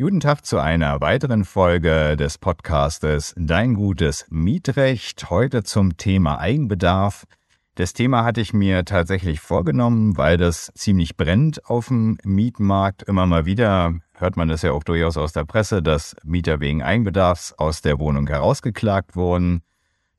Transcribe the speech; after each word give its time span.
Guten 0.00 0.20
Tag 0.20 0.46
zu 0.46 0.60
einer 0.60 1.00
weiteren 1.00 1.44
Folge 1.44 2.16
des 2.16 2.38
Podcastes 2.38 3.34
Dein 3.36 3.74
gutes 3.74 4.26
Mietrecht. 4.30 5.28
Heute 5.28 5.64
zum 5.64 5.96
Thema 5.96 6.38
Eigenbedarf. 6.38 7.24
Das 7.74 7.94
Thema 7.94 8.22
hatte 8.22 8.40
ich 8.40 8.52
mir 8.52 8.84
tatsächlich 8.84 9.40
vorgenommen, 9.40 10.16
weil 10.16 10.36
das 10.36 10.70
ziemlich 10.76 11.16
brennt 11.16 11.68
auf 11.68 11.88
dem 11.88 12.16
Mietmarkt. 12.22 13.02
Immer 13.02 13.26
mal 13.26 13.44
wieder 13.44 13.92
hört 14.12 14.36
man 14.36 14.46
das 14.46 14.62
ja 14.62 14.70
auch 14.70 14.84
durchaus 14.84 15.16
aus 15.16 15.32
der 15.32 15.44
Presse, 15.44 15.82
dass 15.82 16.14
Mieter 16.22 16.60
wegen 16.60 16.80
Eigenbedarfs 16.80 17.54
aus 17.54 17.82
der 17.82 17.98
Wohnung 17.98 18.28
herausgeklagt 18.28 19.16
wurden. 19.16 19.62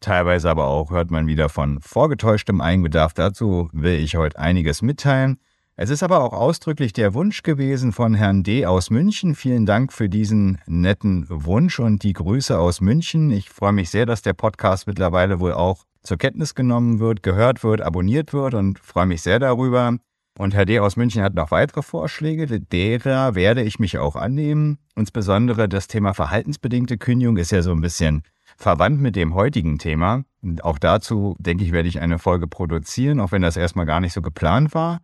Teilweise 0.02 0.50
aber 0.50 0.68
auch 0.68 0.92
hört 0.92 1.10
man 1.10 1.26
wieder 1.28 1.48
von 1.48 1.80
vorgetäuschtem 1.80 2.60
Eigenbedarf. 2.60 3.14
Dazu 3.14 3.70
will 3.72 3.98
ich 3.98 4.18
heute 4.18 4.40
einiges 4.40 4.82
mitteilen. 4.82 5.40
Es 5.82 5.90
ist 5.90 6.04
aber 6.04 6.22
auch 6.22 6.34
ausdrücklich 6.34 6.92
der 6.92 7.14
Wunsch 7.14 7.42
gewesen 7.42 7.94
von 7.94 8.14
Herrn 8.14 8.44
D. 8.44 8.66
aus 8.66 8.90
München. 8.90 9.34
Vielen 9.34 9.66
Dank 9.66 9.94
für 9.94 10.10
diesen 10.10 10.58
netten 10.68 11.26
Wunsch 11.30 11.80
und 11.80 12.04
die 12.04 12.12
Grüße 12.12 12.60
aus 12.60 12.82
München. 12.82 13.32
Ich 13.32 13.50
freue 13.50 13.72
mich 13.72 13.90
sehr, 13.90 14.06
dass 14.06 14.22
der 14.22 14.34
Podcast 14.34 14.88
mittlerweile 14.88 15.40
wohl 15.40 15.54
auch 15.54 15.86
zur 16.04 16.18
Kenntnis 16.18 16.54
genommen 16.54 17.00
wird, 17.00 17.24
gehört 17.24 17.64
wird, 17.64 17.80
abonniert 17.80 18.34
wird 18.34 18.56
und 18.56 18.78
freue 18.78 19.06
mich 19.06 19.22
sehr 19.22 19.40
darüber. 19.40 19.96
Und 20.38 20.54
Herr 20.54 20.66
D. 20.66 20.82
aus 20.82 20.98
München 20.98 21.24
hat 21.24 21.34
noch 21.34 21.52
weitere 21.52 21.82
Vorschläge, 21.82 22.60
derer 22.60 23.36
werde 23.36 23.64
ich 23.64 23.80
mich 23.80 23.98
auch 24.00 24.18
annehmen. 24.18 24.80
Insbesondere 24.98 25.70
das 25.70 25.88
Thema 25.88 26.14
verhaltensbedingte 26.14 26.98
Kündigung 26.98 27.38
ist 27.38 27.54
ja 27.54 27.62
so 27.62 27.72
ein 27.72 27.80
bisschen 27.80 28.24
verwandt 28.58 29.00
mit 29.00 29.16
dem 29.16 29.34
heutigen 29.34 29.78
Thema. 29.78 30.26
Und 30.42 30.62
auch 30.66 30.78
dazu, 30.78 31.38
denke 31.40 31.64
ich, 31.64 31.72
werde 31.72 31.88
ich 31.88 32.02
eine 32.02 32.20
Folge 32.20 32.48
produzieren, 32.48 33.22
auch 33.22 33.32
wenn 33.32 33.42
das 33.42 33.56
erstmal 33.56 33.86
gar 33.86 34.02
nicht 34.02 34.12
so 34.12 34.22
geplant 34.22 34.74
war. 34.74 35.00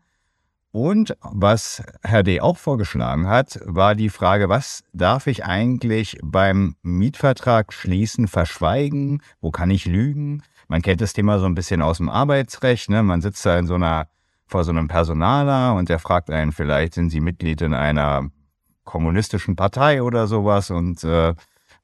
Und 0.75 1.15
was 1.21 1.81
Herr 2.03 2.21
D. 2.21 2.41
auch 2.41 2.57
vorgeschlagen 2.57 3.29
hat, 3.29 3.61
war 3.63 3.95
die 3.95 4.09
Frage, 4.09 4.49
was 4.49 4.83
darf 4.91 5.25
ich 5.25 5.45
eigentlich 5.45 6.17
beim 6.21 6.75
Mietvertrag 6.81 7.71
schließen 7.71 8.27
verschweigen? 8.27 9.21
Wo 9.39 9.51
kann 9.51 9.71
ich 9.71 9.85
lügen? 9.85 10.43
Man 10.67 10.81
kennt 10.81 10.99
das 10.99 11.13
Thema 11.13 11.39
so 11.39 11.45
ein 11.45 11.55
bisschen 11.55 11.81
aus 11.81 11.99
dem 11.99 12.09
Arbeitsrecht. 12.09 12.89
Ne? 12.89 13.03
Man 13.03 13.21
sitzt 13.21 13.45
da 13.45 13.57
in 13.57 13.67
so 13.67 13.75
einer, 13.75 14.07
vor 14.47 14.65
so 14.65 14.71
einem 14.71 14.89
Personaler 14.89 15.75
und 15.75 15.87
der 15.87 15.97
fragt 15.97 16.29
einen 16.29 16.51
vielleicht, 16.51 16.95
sind 16.95 17.09
Sie 17.09 17.21
Mitglied 17.21 17.61
in 17.61 17.73
einer 17.73 18.29
kommunistischen 18.83 19.55
Partei 19.55 20.03
oder 20.03 20.27
sowas? 20.27 20.71
Und 20.71 21.05
äh, 21.05 21.35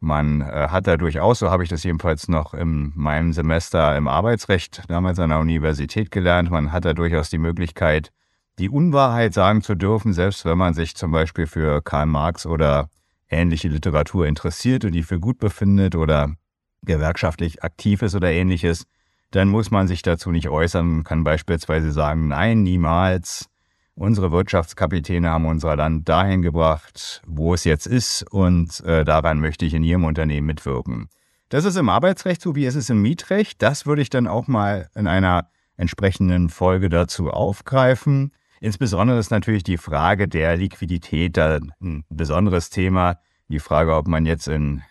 man 0.01 0.41
äh, 0.41 0.67
hat 0.67 0.87
da 0.87 0.97
durchaus, 0.97 1.39
so 1.39 1.49
habe 1.49 1.63
ich 1.63 1.69
das 1.69 1.85
jedenfalls 1.85 2.27
noch 2.27 2.53
in 2.53 2.91
meinem 2.95 3.31
Semester 3.31 3.95
im 3.95 4.09
Arbeitsrecht 4.09 4.83
damals 4.89 5.17
an 5.17 5.29
der 5.29 5.39
Universität 5.39 6.11
gelernt, 6.11 6.51
man 6.51 6.73
hat 6.73 6.83
da 6.83 6.93
durchaus 6.93 7.29
die 7.29 7.37
Möglichkeit, 7.37 8.11
die 8.59 8.69
Unwahrheit 8.69 9.33
sagen 9.33 9.61
zu 9.61 9.75
dürfen, 9.75 10.13
selbst 10.13 10.45
wenn 10.45 10.57
man 10.57 10.73
sich 10.73 10.95
zum 10.95 11.11
Beispiel 11.11 11.47
für 11.47 11.81
Karl 11.81 12.05
Marx 12.05 12.45
oder 12.45 12.89
ähnliche 13.29 13.69
Literatur 13.69 14.27
interessiert 14.27 14.85
und 14.85 14.91
die 14.91 15.03
für 15.03 15.19
gut 15.19 15.39
befindet 15.39 15.95
oder 15.95 16.35
gewerkschaftlich 16.83 17.63
aktiv 17.63 18.01
ist 18.01 18.15
oder 18.15 18.31
ähnliches, 18.31 18.85
dann 19.31 19.47
muss 19.47 19.71
man 19.71 19.87
sich 19.87 20.01
dazu 20.01 20.31
nicht 20.31 20.49
äußern, 20.49 21.03
kann 21.03 21.23
beispielsweise 21.23 21.91
sagen, 21.91 22.27
nein, 22.27 22.63
niemals. 22.63 23.47
Unsere 23.93 24.31
Wirtschaftskapitäne 24.31 25.29
haben 25.29 25.45
unser 25.45 25.75
Land 25.75 26.07
dahin 26.07 26.41
gebracht, 26.41 27.21
wo 27.25 27.53
es 27.53 27.65
jetzt 27.65 27.87
ist 27.87 28.23
und 28.31 28.79
äh, 28.81 29.03
daran 29.03 29.39
möchte 29.39 29.65
ich 29.65 29.73
in 29.73 29.83
Ihrem 29.83 30.05
Unternehmen 30.05 30.47
mitwirken. 30.47 31.09
Das 31.49 31.65
ist 31.65 31.75
im 31.75 31.89
Arbeitsrecht 31.89 32.41
so, 32.41 32.55
wie 32.55 32.65
es 32.65 32.75
ist 32.75 32.89
im 32.89 33.01
Mietrecht. 33.01 33.61
Das 33.61 33.85
würde 33.85 34.01
ich 34.01 34.09
dann 34.09 34.27
auch 34.27 34.47
mal 34.47 34.89
in 34.95 35.07
einer 35.07 35.49
entsprechenden 35.75 36.49
Folge 36.49 36.89
dazu 36.89 37.29
aufgreifen. 37.29 38.31
Insbesondere 38.61 39.17
ist 39.17 39.31
natürlich 39.31 39.63
die 39.63 39.77
Frage 39.77 40.27
der 40.27 40.55
Liquidität 40.55 41.35
da 41.35 41.59
ein 41.81 42.05
besonderes 42.09 42.69
Thema. 42.69 43.17
Die 43.47 43.59
Frage, 43.59 43.95
ob 43.95 44.07
man 44.07 44.27
jetzt 44.27 44.47
in 44.47 44.83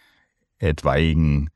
etwaigen 0.59 1.51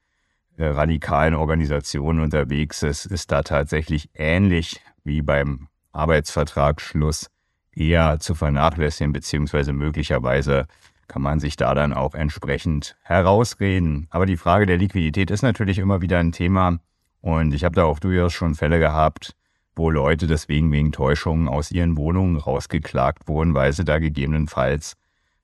äh, 0.57 0.65
radikalen 0.65 1.35
Organisationen 1.35 2.21
unterwegs 2.21 2.85
ist, 2.85 3.05
ist 3.07 3.33
da 3.33 3.43
tatsächlich 3.43 4.11
ähnlich 4.15 4.81
wie 5.03 5.23
beim 5.23 5.67
Arbeitsvertragsschluss 5.91 7.31
eher 7.73 8.21
zu 8.21 8.37
vernachlässigen, 8.37 9.13
beziehungsweise 9.13 9.73
möglicherweise 9.73 10.69
kann 11.09 11.21
man 11.21 11.41
sich 11.41 11.57
da 11.57 11.75
dann 11.75 11.93
auch 11.93 12.15
entsprechend 12.15 12.97
herausreden. 13.03 14.07
Aber 14.11 14.25
die 14.25 14.37
Frage 14.37 14.67
der 14.67 14.79
Liquidität 14.79 15.33
ist 15.33 15.43
natürlich 15.43 15.79
immer 15.79 16.01
wieder 16.01 16.21
ein 16.21 16.31
Thema. 16.31 16.79
Und 17.21 17.55
ich 17.55 17.65
habe 17.65 17.75
da 17.75 17.85
auch 17.85 17.99
durchaus 17.99 18.33
schon 18.33 18.55
Fälle 18.55 18.79
gehabt, 18.79 19.35
wo 19.77 19.91
Leute 19.91 20.27
deswegen 20.27 20.71
wegen 20.73 20.93
Täuschungen 20.93 21.49
aus 21.49 21.71
ihren 21.71 21.97
Wohnungen 21.97 22.37
rausgeklagt 22.37 23.29
wurden, 23.29 23.55
weil 23.55 23.73
sie 23.73 23.85
da 23.85 23.99
gegebenenfalls 23.99 24.95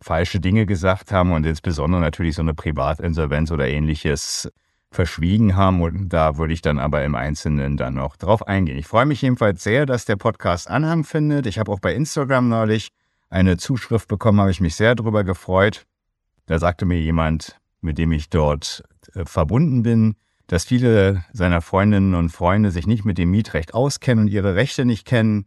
falsche 0.00 0.41
Dinge 0.41 0.66
gesagt 0.66 1.12
haben 1.12 1.32
und 1.32 1.44
insbesondere 1.44 2.00
natürlich 2.00 2.36
so 2.36 2.42
eine 2.42 2.54
Privatinsolvenz 2.54 3.50
oder 3.50 3.68
ähnliches 3.68 4.50
verschwiegen 4.91 5.56
haben. 5.56 5.82
Und 5.82 6.08
da 6.08 6.36
würde 6.36 6.52
ich 6.52 6.62
dann 6.62 6.78
aber 6.78 7.04
im 7.04 7.14
Einzelnen 7.14 7.76
dann 7.76 7.94
noch 7.94 8.16
drauf 8.16 8.46
eingehen. 8.46 8.78
Ich 8.78 8.86
freue 8.86 9.06
mich 9.06 9.22
jedenfalls 9.22 9.62
sehr, 9.62 9.86
dass 9.86 10.04
der 10.04 10.16
Podcast 10.16 10.68
Anhang 10.68 11.04
findet. 11.04 11.47
Ich 11.47 11.58
habe 11.58 11.70
auch 11.70 11.80
bei 11.80 11.94
Instagram 11.94 12.48
neulich 12.48 12.91
eine 13.28 13.56
Zuschrift 13.56 14.08
bekommen, 14.08 14.41
habe 14.41 14.50
ich 14.50 14.60
mich 14.60 14.74
sehr 14.74 14.94
darüber 14.94 15.22
gefreut. 15.22 15.86
Da 16.47 16.58
sagte 16.58 16.84
mir 16.84 17.00
jemand, 17.00 17.60
mit 17.80 17.98
dem 17.98 18.10
ich 18.12 18.28
dort 18.28 18.82
äh, 19.14 19.24
verbunden 19.24 19.82
bin, 19.82 20.16
dass 20.50 20.65
viele 20.65 21.25
seiner 21.33 21.61
Freundinnen 21.61 22.16
und 22.16 22.31
Freunde 22.31 22.72
sich 22.72 22.84
nicht 22.84 23.05
mit 23.05 23.19
dem 23.19 23.31
Mietrecht 23.31 23.72
auskennen 23.72 24.25
und 24.25 24.33
ihre 24.33 24.56
Rechte 24.56 24.84
nicht 24.84 25.06
kennen. 25.06 25.47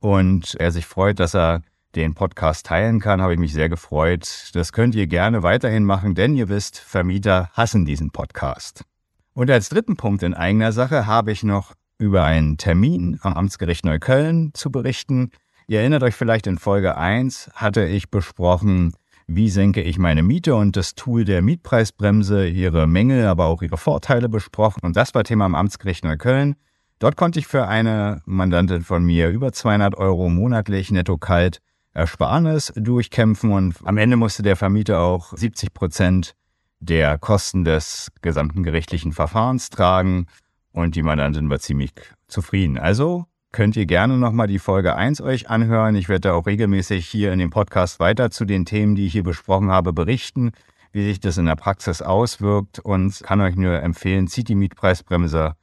Und 0.00 0.54
er 0.56 0.70
sich 0.70 0.84
freut, 0.84 1.18
dass 1.18 1.34
er 1.34 1.62
den 1.94 2.12
Podcast 2.12 2.66
teilen 2.66 3.00
kann, 3.00 3.22
habe 3.22 3.32
ich 3.32 3.38
mich 3.38 3.54
sehr 3.54 3.70
gefreut. 3.70 4.50
Das 4.52 4.74
könnt 4.74 4.94
ihr 4.94 5.06
gerne 5.06 5.42
weiterhin 5.42 5.84
machen, 5.84 6.14
denn 6.14 6.36
ihr 6.36 6.50
wisst, 6.50 6.76
Vermieter 6.76 7.48
hassen 7.54 7.86
diesen 7.86 8.10
Podcast. 8.10 8.84
Und 9.32 9.50
als 9.50 9.70
dritten 9.70 9.96
Punkt 9.96 10.22
in 10.22 10.34
eigener 10.34 10.72
Sache 10.72 11.06
habe 11.06 11.32
ich 11.32 11.42
noch 11.42 11.72
über 11.96 12.24
einen 12.24 12.58
Termin 12.58 13.18
am 13.22 13.32
Amtsgericht 13.32 13.86
Neukölln 13.86 14.50
zu 14.52 14.70
berichten. 14.70 15.30
Ihr 15.68 15.80
erinnert 15.80 16.02
euch 16.02 16.16
vielleicht 16.16 16.46
in 16.46 16.58
Folge 16.58 16.98
1 16.98 17.52
hatte 17.54 17.86
ich 17.86 18.10
besprochen, 18.10 18.92
wie 19.26 19.48
senke 19.48 19.82
ich 19.82 19.98
meine 19.98 20.22
Miete 20.22 20.54
und 20.54 20.76
das 20.76 20.94
Tool 20.94 21.24
der 21.24 21.42
Mietpreisbremse, 21.42 22.46
ihre 22.48 22.86
Mängel, 22.86 23.26
aber 23.26 23.46
auch 23.46 23.62
ihre 23.62 23.76
Vorteile 23.76 24.28
besprochen. 24.28 24.80
Und 24.82 24.96
das 24.96 25.14
war 25.14 25.24
Thema 25.24 25.46
am 25.46 25.54
Amtsgericht 25.54 26.04
Neukölln. 26.04 26.56
Dort 26.98 27.16
konnte 27.16 27.38
ich 27.38 27.46
für 27.46 27.66
eine 27.66 28.22
Mandantin 28.24 28.82
von 28.82 29.04
mir 29.04 29.30
über 29.30 29.52
200 29.52 29.96
Euro 29.96 30.28
monatlich 30.28 30.90
netto 30.90 31.18
kalt 31.18 31.60
Ersparnis 31.92 32.72
durchkämpfen 32.76 33.52
und 33.52 33.76
am 33.84 33.98
Ende 33.98 34.16
musste 34.16 34.42
der 34.42 34.56
Vermieter 34.56 35.00
auch 35.00 35.36
70 35.36 35.72
Prozent 35.72 36.34
der 36.80 37.18
Kosten 37.18 37.64
des 37.64 38.10
gesamten 38.20 38.62
gerichtlichen 38.62 39.12
Verfahrens 39.12 39.70
tragen 39.70 40.26
und 40.72 40.96
die 40.96 41.02
Mandantin 41.02 41.48
war 41.48 41.60
ziemlich 41.60 41.92
zufrieden. 42.26 42.78
Also 42.78 43.26
könnt 43.54 43.76
ihr 43.76 43.86
gerne 43.86 44.18
nochmal 44.18 44.48
die 44.48 44.58
Folge 44.58 44.96
1 44.96 45.20
euch 45.20 45.48
anhören. 45.48 45.94
Ich 45.94 46.08
werde 46.08 46.22
da 46.22 46.32
auch 46.34 46.46
regelmäßig 46.46 47.06
hier 47.06 47.32
in 47.32 47.38
dem 47.38 47.50
Podcast 47.50 48.00
weiter 48.00 48.32
zu 48.32 48.44
den 48.44 48.64
Themen, 48.64 48.96
die 48.96 49.06
ich 49.06 49.12
hier 49.12 49.22
besprochen 49.22 49.70
habe, 49.70 49.92
berichten, 49.92 50.50
wie 50.90 51.04
sich 51.04 51.20
das 51.20 51.38
in 51.38 51.46
der 51.46 51.54
Praxis 51.54 52.02
auswirkt 52.02 52.80
und 52.80 53.22
kann 53.22 53.40
euch 53.40 53.54
nur 53.54 53.80
empfehlen, 53.80 54.26
zieht 54.26 54.48
die 54.48 54.56
Mietpreisbremse. 54.56 55.54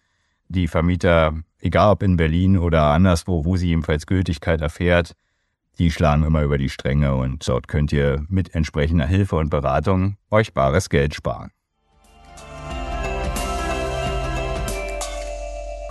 Die 0.48 0.70
Vermieter, 0.70 1.34
egal 1.60 1.92
ob 1.92 2.04
in 2.04 2.16
Berlin 2.16 2.58
oder 2.58 2.84
anderswo, 2.84 3.44
wo 3.44 3.58
sie 3.58 3.68
jedenfalls 3.68 4.08
Gültigkeit 4.08 4.62
erfährt, 4.62 5.12
die 5.78 5.92
schlagen 5.92 6.24
immer 6.24 6.44
über 6.44 6.58
die 6.58 6.70
Stränge 6.70 7.16
und 7.16 7.46
dort 7.46 7.68
könnt 7.68 7.92
ihr 7.92 8.26
mit 8.30 8.56
entsprechender 8.56 9.06
Hilfe 9.06 9.36
und 9.36 9.50
Beratung 9.50 10.16
euch 10.30 10.54
bares 10.54 10.90
Geld 10.90 11.14
sparen. 11.14 11.52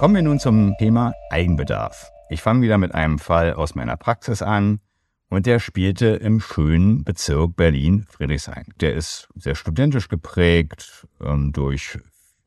Kommen 0.01 0.15
wir 0.15 0.23
nun 0.23 0.39
zum 0.39 0.75
Thema 0.79 1.13
Eigenbedarf. 1.29 2.11
Ich 2.31 2.41
fange 2.41 2.63
wieder 2.63 2.79
mit 2.79 2.95
einem 2.95 3.19
Fall 3.19 3.53
aus 3.53 3.75
meiner 3.75 3.99
Praxis 3.99 4.41
an 4.41 4.81
und 5.29 5.45
der 5.45 5.59
spielte 5.59 6.07
im 6.07 6.41
schönen 6.41 7.05
Bezirk 7.05 7.55
Berlin-Friedrichshain. 7.57 8.65
Der 8.81 8.95
ist 8.95 9.29
sehr 9.35 9.55
studentisch 9.55 10.09
geprägt 10.09 11.07
ähm, 11.23 11.53
durch 11.53 11.99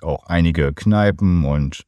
auch 0.02 0.26
einige 0.26 0.74
Kneipen 0.74 1.46
und 1.46 1.84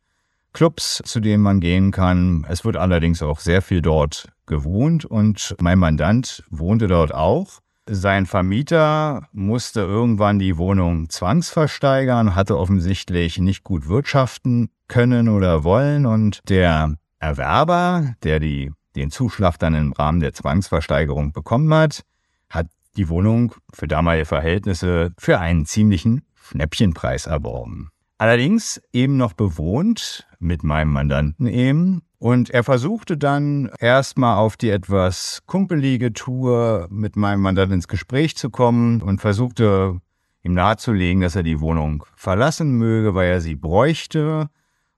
Clubs, 0.53 1.01
zu 1.03 1.19
denen 1.19 1.41
man 1.41 1.61
gehen 1.61 1.89
kann. 1.89 2.45
Es 2.47 2.63
wird 2.63 2.77
allerdings 2.77 3.23
auch 3.23 3.39
sehr 3.39 3.63
viel 3.63 3.81
dort 3.81 4.27
gewohnt 4.45 5.03
und 5.03 5.55
mein 5.59 5.79
Mandant 5.79 6.43
wohnte 6.51 6.85
dort 6.85 7.11
auch. 7.11 7.61
Sein 7.87 8.25
Vermieter 8.25 9.27
musste 9.31 9.81
irgendwann 9.81 10.39
die 10.39 10.57
Wohnung 10.57 11.07
zwangsversteigern, 11.07 12.33
hatte 12.33 12.57
offensichtlich 12.57 13.37
nicht 13.37 13.63
gut 13.63 13.87
wirtschaften 13.87 14.69
können 14.87 15.29
oder 15.29 15.63
wollen 15.63 16.07
und 16.07 16.41
der 16.49 16.95
Erwerber, 17.19 18.15
der 18.23 18.39
die, 18.39 18.71
den 18.95 19.11
Zuschlag 19.11 19.59
dann 19.59 19.75
im 19.75 19.93
Rahmen 19.93 20.19
der 20.19 20.33
Zwangsversteigerung 20.33 21.31
bekommen 21.31 21.71
hat, 21.75 22.01
hat 22.49 22.67
die 22.97 23.07
Wohnung 23.07 23.53
für 23.71 23.87
damalige 23.87 24.25
Verhältnisse 24.25 25.13
für 25.19 25.39
einen 25.39 25.67
ziemlichen 25.67 26.25
Schnäppchenpreis 26.33 27.27
erworben. 27.27 27.91
Allerdings 28.17 28.81
eben 28.93 29.17
noch 29.17 29.33
bewohnt 29.33 30.25
mit 30.39 30.63
meinem 30.63 30.91
Mandanten 30.93 31.47
eben. 31.47 32.01
Und 32.17 32.49
er 32.49 32.63
versuchte 32.63 33.17
dann 33.17 33.69
erstmal 33.79 34.37
auf 34.37 34.55
die 34.55 34.69
etwas 34.69 35.43
kumpelige 35.45 36.13
Tour 36.13 36.87
mit 36.89 37.17
meinem 37.17 37.41
Mandanten 37.41 37.75
ins 37.75 37.87
Gespräch 37.89 38.37
zu 38.37 38.49
kommen 38.49 39.01
und 39.01 39.19
versuchte 39.19 39.99
ihm 40.43 40.53
nahezulegen, 40.53 41.21
dass 41.21 41.35
er 41.35 41.43
die 41.43 41.59
Wohnung 41.59 42.05
verlassen 42.15 42.77
möge, 42.77 43.15
weil 43.15 43.29
er 43.29 43.41
sie 43.41 43.55
bräuchte. 43.55 44.49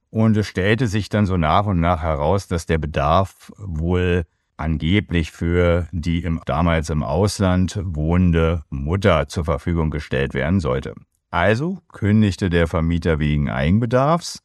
Und 0.09 0.37
es 0.37 0.47
stellte 0.47 0.87
sich 0.87 1.09
dann 1.09 1.25
so 1.25 1.37
nach 1.37 1.65
und 1.65 1.79
nach 1.79 2.03
heraus, 2.03 2.47
dass 2.47 2.65
der 2.65 2.77
Bedarf 2.77 3.51
wohl 3.57 4.25
angeblich 4.57 5.31
für 5.31 5.87
die 5.91 6.23
im, 6.23 6.39
damals 6.45 6.89
im 6.89 7.03
Ausland 7.03 7.79
wohnende 7.83 8.63
Mutter 8.69 9.27
zur 9.27 9.45
Verfügung 9.45 9.89
gestellt 9.89 10.33
werden 10.33 10.59
sollte. 10.59 10.93
Also 11.29 11.79
kündigte 11.91 12.49
der 12.49 12.67
Vermieter 12.67 13.19
wegen 13.19 13.49
Eigenbedarfs, 13.49 14.39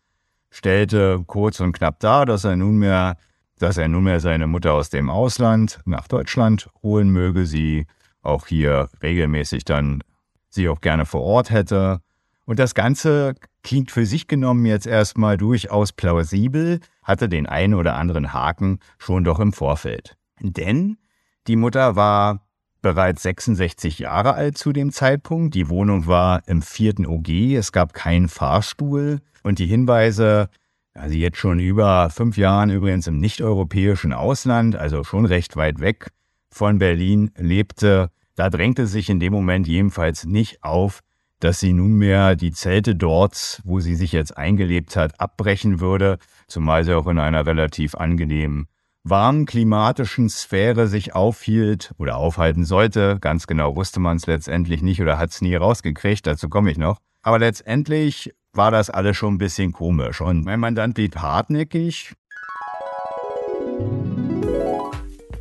stellte 0.51 1.23
kurz 1.27 1.61
und 1.61 1.73
knapp 1.73 2.01
dar, 2.01 2.27
dass 2.27 2.45
er 2.45 2.57
nunmehr, 2.57 3.17
dass 3.59 3.77
er 3.77 3.89
nunmehr 3.89 4.21
seine 4.21 4.47
Mutter 4.47 4.75
aus 4.75 4.91
dem 4.91 5.09
Ausland 5.09 5.81
nach 5.85 6.09
Deutschland 6.09 6.69
holen 6.83 7.11
möge, 7.11 7.47
sie 7.47 7.87
auch 8.23 8.47
hier 8.47 8.89
regelmäßig 9.03 9.65
dann 9.65 10.03
sie 10.49 10.69
auch 10.69 10.81
gerne 10.81 11.07
vor 11.07 11.23
Ort 11.23 11.51
hätte. 11.51 12.01
Und 12.45 12.59
das 12.59 12.75
Ganze 12.75 13.35
klingt 13.63 13.91
für 13.91 14.05
sich 14.05 14.27
genommen 14.27 14.67
jetzt 14.67 14.87
erstmal 14.87 15.37
durchaus 15.37 15.93
plausibel, 15.93 16.81
hatte 17.03 17.29
den 17.29 17.47
einen 17.47 17.75
oder 17.75 17.97
anderen 17.97 18.33
Haken 18.33 18.79
schon 18.99 19.25
doch 19.25 19.41
im 19.41 19.53
Vorfeld. 19.53 20.17
Denn 20.41 20.99
die 21.47 21.57
Mutter 21.57 21.97
war 21.97 22.47
bereits 22.83 23.23
66 23.23 24.01
Jahre 24.01 24.35
alt 24.35 24.59
zu 24.59 24.73
dem 24.73 24.93
Zeitpunkt. 24.93 25.55
Die 25.55 25.69
Wohnung 25.69 26.07
war 26.07 26.43
im 26.47 26.61
vierten 26.61 27.07
OG. 27.07 27.29
Es 27.57 27.73
gab 27.73 27.95
keinen 27.95 28.29
Fahrstuhl. 28.29 29.21
Und 29.43 29.59
die 29.59 29.67
Hinweise, 29.67 30.49
also 30.95 31.15
jetzt 31.15 31.39
schon 31.39 31.59
über 31.59 32.11
fünf 32.11 32.37
Jahren 32.37 32.71
übrigens 32.71 33.07
im 33.07 33.19
nicht-europäischen 33.19 34.13
Ausland, 34.13 34.77
also 34.77 35.05
schon 35.05 35.25
recht 35.25 35.57
weit 35.57 35.81
weg 35.81 36.09
von 36.51 36.79
Berlin 36.79 37.31
lebte, 37.37 38.11
da 38.35 38.51
drängte 38.51 38.87
sich 38.87 39.09
in 39.09 39.21
dem 39.21 39.33
Moment 39.33 39.67
jedenfalls 39.67 40.25
nicht 40.25 40.63
auf, 40.63 41.01
dass 41.41 41.61
sie 41.61 41.73
nunmehr 41.73 42.37
die 42.37 42.53
Zelte 42.53 42.95
dort, 42.95 43.61
wo 43.65 43.81
sie 43.81 43.97
sich 43.97 44.13
jetzt 44.13 44.37
eingelebt 44.37 44.95
hat, 44.97 45.21
abbrechen 45.21 45.81
würde, 45.81 46.19
zumal 46.47 46.85
sie 46.85 46.95
auch 46.95 47.07
in 47.09 47.19
einer 47.19 47.45
relativ 47.45 47.95
angenehmen, 47.95 48.69
warmen 49.05 49.47
klimatischen 49.47 50.29
Sphäre 50.29 50.87
sich 50.87 51.15
aufhielt 51.15 51.93
oder 51.99 52.17
aufhalten 52.17 52.65
sollte. 52.65 53.19
Ganz 53.21 53.47
genau 53.47 53.77
wusste 53.77 54.01
man 54.01 54.17
es 54.17 54.27
letztendlich 54.27 54.83
nicht 54.83 55.01
oder 55.01 55.19
hat 55.19 55.31
es 55.31 55.41
nie 55.41 55.55
rausgekriegt, 55.55 56.27
dazu 56.27 56.49
komme 56.49 56.71
ich 56.71 56.79
noch. 56.79 56.99
Aber 57.23 57.39
letztendlich 57.39 58.33
war 58.53 58.71
das 58.71 58.91
alles 58.91 59.17
schon 59.17 59.35
ein 59.35 59.39
bisschen 59.39 59.73
komisch 59.73 60.21
und 60.21 60.45
mein 60.45 60.61
Mandant 60.61 60.95
blieb 60.95 61.17
hartnäckig. 61.17 62.13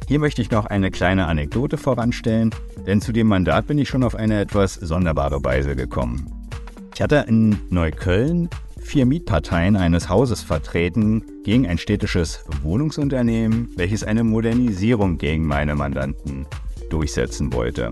Hier 0.07 0.19
möchte 0.19 0.41
ich 0.41 0.51
noch 0.51 0.65
eine 0.65 0.91
kleine 0.91 1.27
Anekdote 1.27 1.77
voranstellen. 1.77 2.53
Denn 2.85 2.99
zu 2.99 3.13
dem 3.13 3.27
Mandat 3.27 3.67
bin 3.67 3.77
ich 3.77 3.87
schon 3.87 4.03
auf 4.03 4.15
eine 4.15 4.41
etwas 4.41 4.73
sonderbare 4.73 5.43
Weise 5.43 5.75
gekommen. 5.75 6.49
Ich 6.93 7.01
hatte 7.01 7.25
in 7.27 7.57
Neukölln 7.69 8.49
vier 8.81 9.05
Mietparteien 9.05 9.75
eines 9.75 10.09
Hauses 10.09 10.41
vertreten 10.41 11.23
gegen 11.43 11.67
ein 11.67 11.77
städtisches 11.77 12.43
Wohnungsunternehmen, 12.61 13.69
welches 13.75 14.03
eine 14.03 14.23
Modernisierung 14.23 15.17
gegen 15.17 15.45
meine 15.45 15.75
Mandanten 15.75 16.45
durchsetzen 16.89 17.53
wollte. 17.53 17.91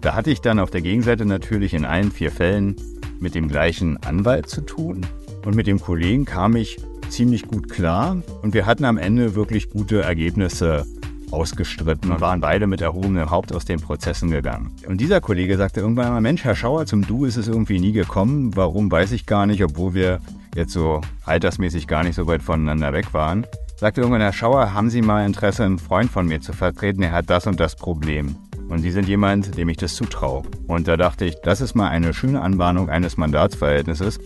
Da 0.00 0.14
hatte 0.14 0.30
ich 0.30 0.40
dann 0.40 0.58
auf 0.58 0.70
der 0.70 0.80
Gegenseite 0.80 1.24
natürlich 1.24 1.74
in 1.74 1.84
allen 1.84 2.10
vier 2.10 2.32
Fällen 2.32 2.74
mit 3.20 3.34
dem 3.34 3.48
gleichen 3.48 3.98
Anwalt 3.98 4.48
zu 4.48 4.62
tun 4.62 5.06
und 5.44 5.54
mit 5.54 5.68
dem 5.68 5.80
Kollegen 5.80 6.24
kam 6.24 6.56
ich 6.56 6.78
ziemlich 7.08 7.46
gut 7.46 7.68
klar 7.68 8.20
und 8.42 8.54
wir 8.54 8.66
hatten 8.66 8.84
am 8.84 8.98
Ende 8.98 9.34
wirklich 9.34 9.70
gute 9.70 10.02
Ergebnisse 10.02 10.86
ausgestritten 11.32 12.12
und 12.12 12.20
waren 12.20 12.40
beide 12.40 12.66
mit 12.66 12.80
erhobenem 12.80 13.30
Haupt 13.30 13.52
aus 13.54 13.64
den 13.64 13.80
Prozessen 13.80 14.30
gegangen. 14.30 14.74
Und 14.86 15.00
dieser 15.00 15.20
Kollege 15.20 15.56
sagte 15.56 15.80
irgendwann 15.80 16.12
mal, 16.12 16.20
Mensch, 16.20 16.44
Herr 16.44 16.54
Schauer, 16.54 16.86
zum 16.86 17.06
Du 17.06 17.24
ist 17.24 17.36
es 17.36 17.48
irgendwie 17.48 17.80
nie 17.80 17.92
gekommen. 17.92 18.56
Warum, 18.56 18.90
weiß 18.90 19.12
ich 19.12 19.26
gar 19.26 19.46
nicht, 19.46 19.64
obwohl 19.64 19.94
wir 19.94 20.20
jetzt 20.54 20.72
so 20.72 21.00
altersmäßig 21.24 21.86
gar 21.86 22.02
nicht 22.04 22.14
so 22.14 22.26
weit 22.26 22.42
voneinander 22.42 22.92
weg 22.92 23.14
waren. 23.14 23.46
Sagte 23.76 24.00
irgendwann, 24.00 24.20
Herr 24.20 24.32
Schauer, 24.32 24.74
haben 24.74 24.90
Sie 24.90 25.02
mal 25.02 25.26
Interesse, 25.26 25.64
einen 25.64 25.78
Freund 25.78 26.10
von 26.10 26.26
mir 26.26 26.40
zu 26.40 26.52
vertreten? 26.52 27.02
Er 27.02 27.12
hat 27.12 27.30
das 27.30 27.46
und 27.46 27.58
das 27.58 27.74
Problem. 27.74 28.36
Und 28.68 28.80
Sie 28.80 28.90
sind 28.90 29.08
jemand, 29.08 29.56
dem 29.56 29.68
ich 29.68 29.76
das 29.76 29.94
zutraue. 29.94 30.42
Und 30.66 30.88
da 30.88 30.96
dachte 30.96 31.24
ich, 31.24 31.36
das 31.42 31.60
ist 31.60 31.74
mal 31.74 31.88
eine 31.88 32.14
schöne 32.14 32.40
Anbahnung 32.40 32.88
eines 32.88 33.16
Mandatsverhältnisses. 33.16 34.20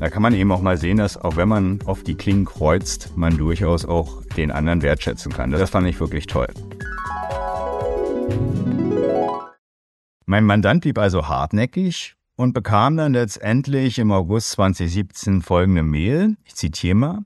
Da 0.00 0.08
kann 0.08 0.22
man 0.22 0.32
eben 0.32 0.50
auch 0.50 0.62
mal 0.62 0.78
sehen, 0.78 0.96
dass 0.96 1.18
auch 1.18 1.36
wenn 1.36 1.48
man 1.48 1.80
auf 1.84 2.02
die 2.02 2.14
Klingen 2.14 2.46
kreuzt, 2.46 3.12
man 3.16 3.36
durchaus 3.36 3.84
auch 3.84 4.24
den 4.34 4.50
anderen 4.50 4.80
wertschätzen 4.80 5.30
kann. 5.30 5.50
Das 5.50 5.68
fand 5.68 5.86
ich 5.86 6.00
wirklich 6.00 6.26
toll. 6.26 6.46
Mein 10.24 10.44
Mandant 10.44 10.80
blieb 10.80 10.96
also 10.96 11.28
hartnäckig 11.28 12.14
und 12.34 12.54
bekam 12.54 12.96
dann 12.96 13.12
letztendlich 13.12 13.98
im 13.98 14.10
August 14.10 14.52
2017 14.52 15.42
folgende 15.42 15.82
Mail. 15.82 16.38
Ich 16.44 16.54
zitiere 16.54 16.94
mal. 16.94 17.18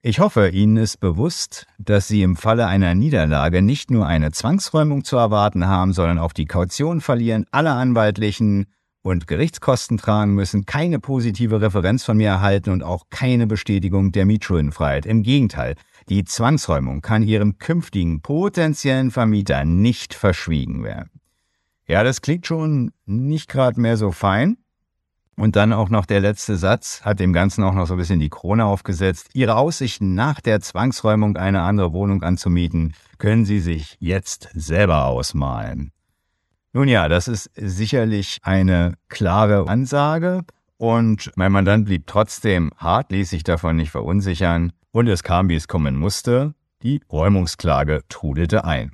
Ich 0.00 0.20
hoffe, 0.20 0.50
Ihnen 0.50 0.76
ist 0.76 1.00
bewusst, 1.00 1.66
dass 1.78 2.06
Sie 2.06 2.22
im 2.22 2.36
Falle 2.36 2.68
einer 2.68 2.94
Niederlage 2.94 3.60
nicht 3.60 3.90
nur 3.90 4.06
eine 4.06 4.30
Zwangsräumung 4.30 5.02
zu 5.02 5.16
erwarten 5.16 5.66
haben, 5.66 5.92
sondern 5.92 6.20
auch 6.20 6.32
die 6.32 6.46
Kaution 6.46 7.00
verlieren, 7.00 7.46
alle 7.50 7.72
anwaltlichen 7.72 8.66
und 9.04 9.26
Gerichtskosten 9.26 9.98
tragen 9.98 10.34
müssen, 10.34 10.64
keine 10.64 10.98
positive 10.98 11.60
Referenz 11.60 12.04
von 12.04 12.16
mir 12.16 12.28
erhalten 12.28 12.70
und 12.70 12.82
auch 12.82 13.04
keine 13.10 13.46
Bestätigung 13.46 14.12
der 14.12 14.24
Mietschuldenfreiheit. 14.24 15.04
Im 15.04 15.22
Gegenteil, 15.22 15.76
die 16.08 16.24
Zwangsräumung 16.24 17.02
kann 17.02 17.22
ihrem 17.22 17.58
künftigen 17.58 18.22
potenziellen 18.22 19.10
Vermieter 19.10 19.66
nicht 19.66 20.14
verschwiegen 20.14 20.82
werden. 20.84 21.10
Ja, 21.86 22.02
das 22.02 22.22
klingt 22.22 22.46
schon 22.46 22.92
nicht 23.04 23.50
gerade 23.50 23.78
mehr 23.78 23.98
so 23.98 24.10
fein. 24.10 24.56
Und 25.36 25.56
dann 25.56 25.74
auch 25.74 25.90
noch 25.90 26.06
der 26.06 26.20
letzte 26.20 26.56
Satz 26.56 27.02
hat 27.02 27.20
dem 27.20 27.34
Ganzen 27.34 27.62
auch 27.62 27.74
noch 27.74 27.86
so 27.86 27.94
ein 27.94 27.98
bisschen 27.98 28.20
die 28.20 28.30
Krone 28.30 28.64
aufgesetzt. 28.64 29.28
Ihre 29.34 29.56
Aussichten 29.56 30.14
nach 30.14 30.40
der 30.40 30.60
Zwangsräumung 30.60 31.36
eine 31.36 31.60
andere 31.62 31.92
Wohnung 31.92 32.22
anzumieten, 32.22 32.94
können 33.18 33.44
Sie 33.44 33.60
sich 33.60 33.96
jetzt 33.98 34.48
selber 34.54 35.04
ausmalen. 35.04 35.93
Nun 36.76 36.88
ja, 36.88 37.08
das 37.08 37.28
ist 37.28 37.52
sicherlich 37.54 38.40
eine 38.42 38.94
klare 39.08 39.68
Ansage 39.68 40.42
und 40.76 41.30
mein 41.36 41.52
Mandant 41.52 41.84
blieb 41.84 42.08
trotzdem 42.08 42.72
hart, 42.76 43.12
ließ 43.12 43.30
sich 43.30 43.44
davon 43.44 43.76
nicht 43.76 43.92
verunsichern 43.92 44.72
und 44.90 45.06
es 45.06 45.22
kam, 45.22 45.48
wie 45.48 45.54
es 45.54 45.68
kommen 45.68 45.96
musste. 45.96 46.52
Die 46.82 47.00
Räumungsklage 47.12 48.00
trudelte 48.08 48.64
ein. 48.64 48.90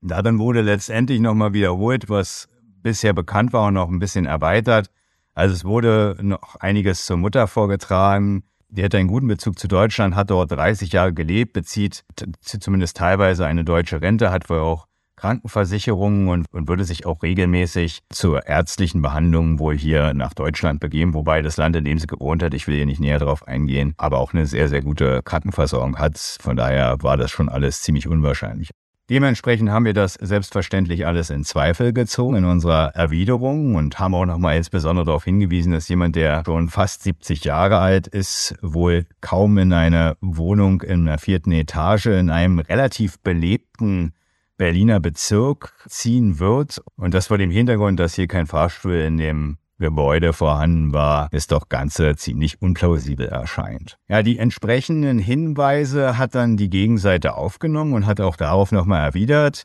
Da 0.00 0.22
dann 0.22 0.38
wurde 0.38 0.60
letztendlich 0.60 1.18
nochmal 1.18 1.52
wiederholt, 1.54 2.08
was 2.08 2.48
bisher 2.84 3.14
bekannt 3.14 3.52
war 3.52 3.66
und 3.66 3.74
noch 3.74 3.88
ein 3.88 3.98
bisschen 3.98 4.26
erweitert. 4.26 4.92
Also 5.34 5.56
es 5.56 5.64
wurde 5.64 6.16
noch 6.20 6.54
einiges 6.60 7.04
zur 7.04 7.16
Mutter 7.16 7.48
vorgetragen. 7.48 8.44
Die 8.68 8.84
hat 8.84 8.94
einen 8.94 9.08
guten 9.08 9.26
Bezug 9.26 9.58
zu 9.58 9.66
Deutschland, 9.66 10.14
hat 10.14 10.30
dort 10.30 10.52
30 10.52 10.92
Jahre 10.92 11.12
gelebt, 11.12 11.52
bezieht 11.52 12.04
zumindest 12.40 12.96
teilweise 12.96 13.44
eine 13.44 13.64
deutsche 13.64 14.00
Rente, 14.00 14.30
hat 14.30 14.48
wohl 14.48 14.60
auch 14.60 14.87
Krankenversicherungen 15.18 16.28
und, 16.28 16.46
und 16.52 16.68
würde 16.68 16.84
sich 16.84 17.04
auch 17.04 17.22
regelmäßig 17.22 18.00
zur 18.10 18.46
ärztlichen 18.46 19.02
Behandlung 19.02 19.58
wohl 19.58 19.76
hier 19.76 20.14
nach 20.14 20.32
Deutschland 20.32 20.80
begeben, 20.80 21.12
wobei 21.14 21.42
das 21.42 21.56
Land, 21.56 21.76
in 21.76 21.84
dem 21.84 21.98
sie 21.98 22.06
gewohnt 22.06 22.42
hat, 22.42 22.54
ich 22.54 22.66
will 22.66 22.76
hier 22.76 22.86
nicht 22.86 23.00
näher 23.00 23.18
drauf 23.18 23.46
eingehen, 23.46 23.94
aber 23.96 24.18
auch 24.18 24.32
eine 24.32 24.46
sehr, 24.46 24.68
sehr 24.68 24.82
gute 24.82 25.22
Krankenversorgung 25.22 25.98
hat. 25.98 26.18
Von 26.40 26.56
daher 26.56 27.02
war 27.02 27.16
das 27.16 27.30
schon 27.30 27.48
alles 27.48 27.82
ziemlich 27.82 28.06
unwahrscheinlich. 28.06 28.70
Dementsprechend 29.10 29.70
haben 29.70 29.86
wir 29.86 29.94
das 29.94 30.14
selbstverständlich 30.14 31.06
alles 31.06 31.30
in 31.30 31.42
Zweifel 31.42 31.94
gezogen 31.94 32.36
in 32.36 32.44
unserer 32.44 32.94
Erwiderung 32.94 33.74
und 33.74 33.98
haben 33.98 34.14
auch 34.14 34.26
nochmal 34.26 34.58
insbesondere 34.58 35.06
darauf 35.06 35.24
hingewiesen, 35.24 35.72
dass 35.72 35.88
jemand, 35.88 36.14
der 36.14 36.42
schon 36.44 36.68
fast 36.68 37.04
70 37.04 37.42
Jahre 37.44 37.78
alt 37.78 38.06
ist, 38.06 38.54
wohl 38.60 39.06
kaum 39.22 39.56
in 39.56 39.72
einer 39.72 40.18
Wohnung 40.20 40.82
in 40.82 41.08
einer 41.08 41.16
vierten 41.16 41.52
Etage 41.52 42.06
in 42.06 42.28
einem 42.28 42.58
relativ 42.58 43.18
belebten 43.20 44.12
Berliner 44.58 45.00
Bezirk 45.00 45.72
ziehen 45.88 46.38
wird. 46.38 46.82
Und 46.96 47.14
das 47.14 47.28
vor 47.28 47.38
dem 47.38 47.50
Hintergrund, 47.50 47.98
dass 47.98 48.14
hier 48.14 48.26
kein 48.26 48.46
Fahrstuhl 48.46 48.96
in 48.96 49.16
dem 49.16 49.56
Gebäude 49.78 50.32
vorhanden 50.32 50.92
war, 50.92 51.28
ist 51.32 51.52
doch 51.52 51.68
Ganze 51.68 52.16
ziemlich 52.16 52.60
unplausibel 52.60 53.28
erscheint. 53.28 53.96
Ja, 54.08 54.24
die 54.24 54.38
entsprechenden 54.38 55.20
Hinweise 55.20 56.18
hat 56.18 56.34
dann 56.34 56.56
die 56.56 56.68
Gegenseite 56.68 57.34
aufgenommen 57.34 57.94
und 57.94 58.04
hat 58.04 58.20
auch 58.20 58.36
darauf 58.36 58.72
nochmal 58.72 59.04
erwidert. 59.04 59.62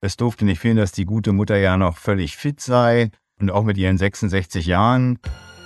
Es 0.00 0.16
durfte 0.16 0.46
nicht 0.46 0.60
fehlen, 0.60 0.78
dass 0.78 0.92
die 0.92 1.04
gute 1.04 1.32
Mutter 1.32 1.58
ja 1.58 1.76
noch 1.76 1.98
völlig 1.98 2.38
fit 2.38 2.60
sei 2.60 3.10
und 3.38 3.50
auch 3.50 3.64
mit 3.64 3.76
ihren 3.76 3.98
66 3.98 4.64
Jahren. 4.64 5.18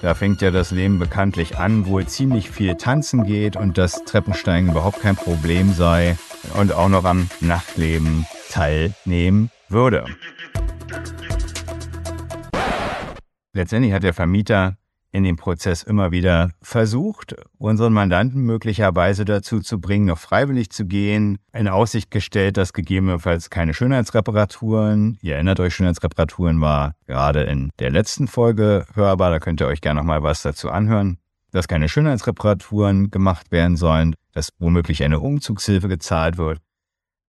Da 0.02 0.14
fängt 0.14 0.42
ja 0.42 0.50
das 0.50 0.72
Leben 0.72 0.98
bekanntlich 0.98 1.56
an, 1.56 1.86
wo 1.86 2.02
ziemlich 2.02 2.50
viel 2.50 2.74
tanzen 2.74 3.22
geht 3.24 3.54
und 3.54 3.78
das 3.78 4.04
Treppensteigen 4.04 4.70
überhaupt 4.70 5.00
kein 5.00 5.14
Problem 5.14 5.72
sei 5.72 6.16
und 6.54 6.72
auch 6.72 6.88
noch 6.88 7.04
am 7.04 7.28
Nachtleben 7.40 8.26
teilnehmen 8.50 9.50
würde. 9.68 10.04
Letztendlich 13.52 13.92
hat 13.92 14.02
der 14.02 14.14
Vermieter 14.14 14.76
in 15.14 15.22
dem 15.22 15.36
Prozess 15.36 15.84
immer 15.84 16.10
wieder 16.10 16.50
versucht, 16.60 17.36
unseren 17.56 17.92
Mandanten 17.92 18.42
möglicherweise 18.42 19.24
dazu 19.24 19.60
zu 19.60 19.80
bringen, 19.80 20.06
noch 20.06 20.18
freiwillig 20.18 20.70
zu 20.70 20.86
gehen, 20.86 21.38
in 21.52 21.68
Aussicht 21.68 22.10
gestellt, 22.10 22.56
dass 22.56 22.72
gegebenenfalls 22.72 23.48
keine 23.48 23.74
Schönheitsreparaturen, 23.74 25.16
ihr 25.22 25.34
erinnert 25.34 25.60
euch, 25.60 25.72
Schönheitsreparaturen 25.72 26.60
war 26.60 26.96
gerade 27.06 27.44
in 27.44 27.70
der 27.78 27.90
letzten 27.90 28.26
Folge 28.26 28.86
hörbar, 28.94 29.30
da 29.30 29.38
könnt 29.38 29.60
ihr 29.60 29.68
euch 29.68 29.80
gerne 29.80 30.00
noch 30.00 30.06
mal 30.06 30.24
was 30.24 30.42
dazu 30.42 30.68
anhören, 30.68 31.18
dass 31.54 31.68
keine 31.68 31.88
Schönheitsreparaturen 31.88 33.12
gemacht 33.12 33.52
werden 33.52 33.76
sollen, 33.76 34.16
dass 34.32 34.52
womöglich 34.58 35.04
eine 35.04 35.20
Umzugshilfe 35.20 35.86
gezahlt 35.86 36.36
wird. 36.36 36.60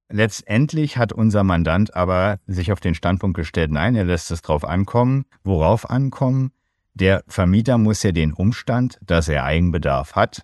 Letztendlich 0.09 0.97
hat 0.97 1.13
unser 1.13 1.43
Mandant 1.43 1.95
aber 1.95 2.39
sich 2.47 2.71
auf 2.71 2.79
den 2.79 2.95
Standpunkt 2.95 3.37
gestellt, 3.37 3.71
nein, 3.71 3.95
er 3.95 4.03
lässt 4.03 4.31
es 4.31 4.41
drauf 4.41 4.65
ankommen. 4.65 5.25
Worauf 5.43 5.89
ankommen? 5.89 6.51
Der 6.95 7.23
Vermieter 7.27 7.77
muss 7.77 8.01
ja 8.01 8.11
den 8.11 8.33
Umstand, 8.33 8.97
dass 9.05 9.27
er 9.27 9.43
Eigenbedarf 9.43 10.15
hat, 10.15 10.41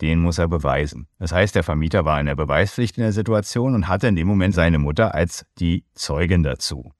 den 0.00 0.20
muss 0.20 0.38
er 0.38 0.46
beweisen. 0.46 1.08
Das 1.18 1.32
heißt, 1.32 1.56
der 1.56 1.64
Vermieter 1.64 2.04
war 2.04 2.20
in 2.20 2.26
der 2.26 2.36
Beweispflicht 2.36 2.98
in 2.98 3.02
der 3.02 3.12
Situation 3.12 3.74
und 3.74 3.88
hatte 3.88 4.06
in 4.06 4.16
dem 4.16 4.28
Moment 4.28 4.54
seine 4.54 4.78
Mutter 4.78 5.12
als 5.12 5.44
die 5.58 5.84
Zeugin 5.94 6.44
dazu. 6.44 6.92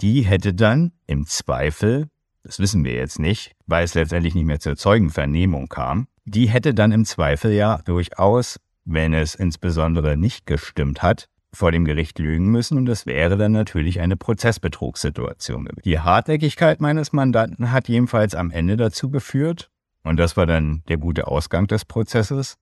Die 0.00 0.22
hätte 0.22 0.54
dann 0.54 0.92
im 1.06 1.26
Zweifel, 1.26 2.08
das 2.42 2.58
wissen 2.58 2.84
wir 2.84 2.94
jetzt 2.94 3.18
nicht, 3.18 3.52
weil 3.66 3.84
es 3.84 3.94
letztendlich 3.94 4.34
nicht 4.34 4.46
mehr 4.46 4.60
zur 4.60 4.76
Zeugenvernehmung 4.76 5.68
kam, 5.68 6.08
die 6.24 6.48
hätte 6.48 6.74
dann 6.74 6.92
im 6.92 7.04
Zweifel 7.04 7.52
ja 7.52 7.80
durchaus, 7.84 8.58
wenn 8.84 9.12
es 9.14 9.34
insbesondere 9.34 10.16
nicht 10.16 10.46
gestimmt 10.46 11.02
hat, 11.02 11.28
vor 11.52 11.72
dem 11.72 11.84
Gericht 11.84 12.18
lügen 12.18 12.50
müssen 12.50 12.78
und 12.78 12.86
das 12.86 13.06
wäre 13.06 13.36
dann 13.36 13.52
natürlich 13.52 14.00
eine 14.00 14.16
Prozessbetrugssituation. 14.16 15.68
Die 15.84 15.98
Hartnäckigkeit 15.98 16.80
meines 16.80 17.12
Mandanten 17.12 17.72
hat 17.72 17.88
jedenfalls 17.88 18.34
am 18.34 18.50
Ende 18.50 18.76
dazu 18.76 19.10
geführt, 19.10 19.70
und 20.02 20.16
das 20.16 20.36
war 20.36 20.46
dann 20.46 20.82
der 20.88 20.96
gute 20.96 21.26
Ausgang 21.26 21.66
des 21.66 21.84
Prozesses, 21.84 22.56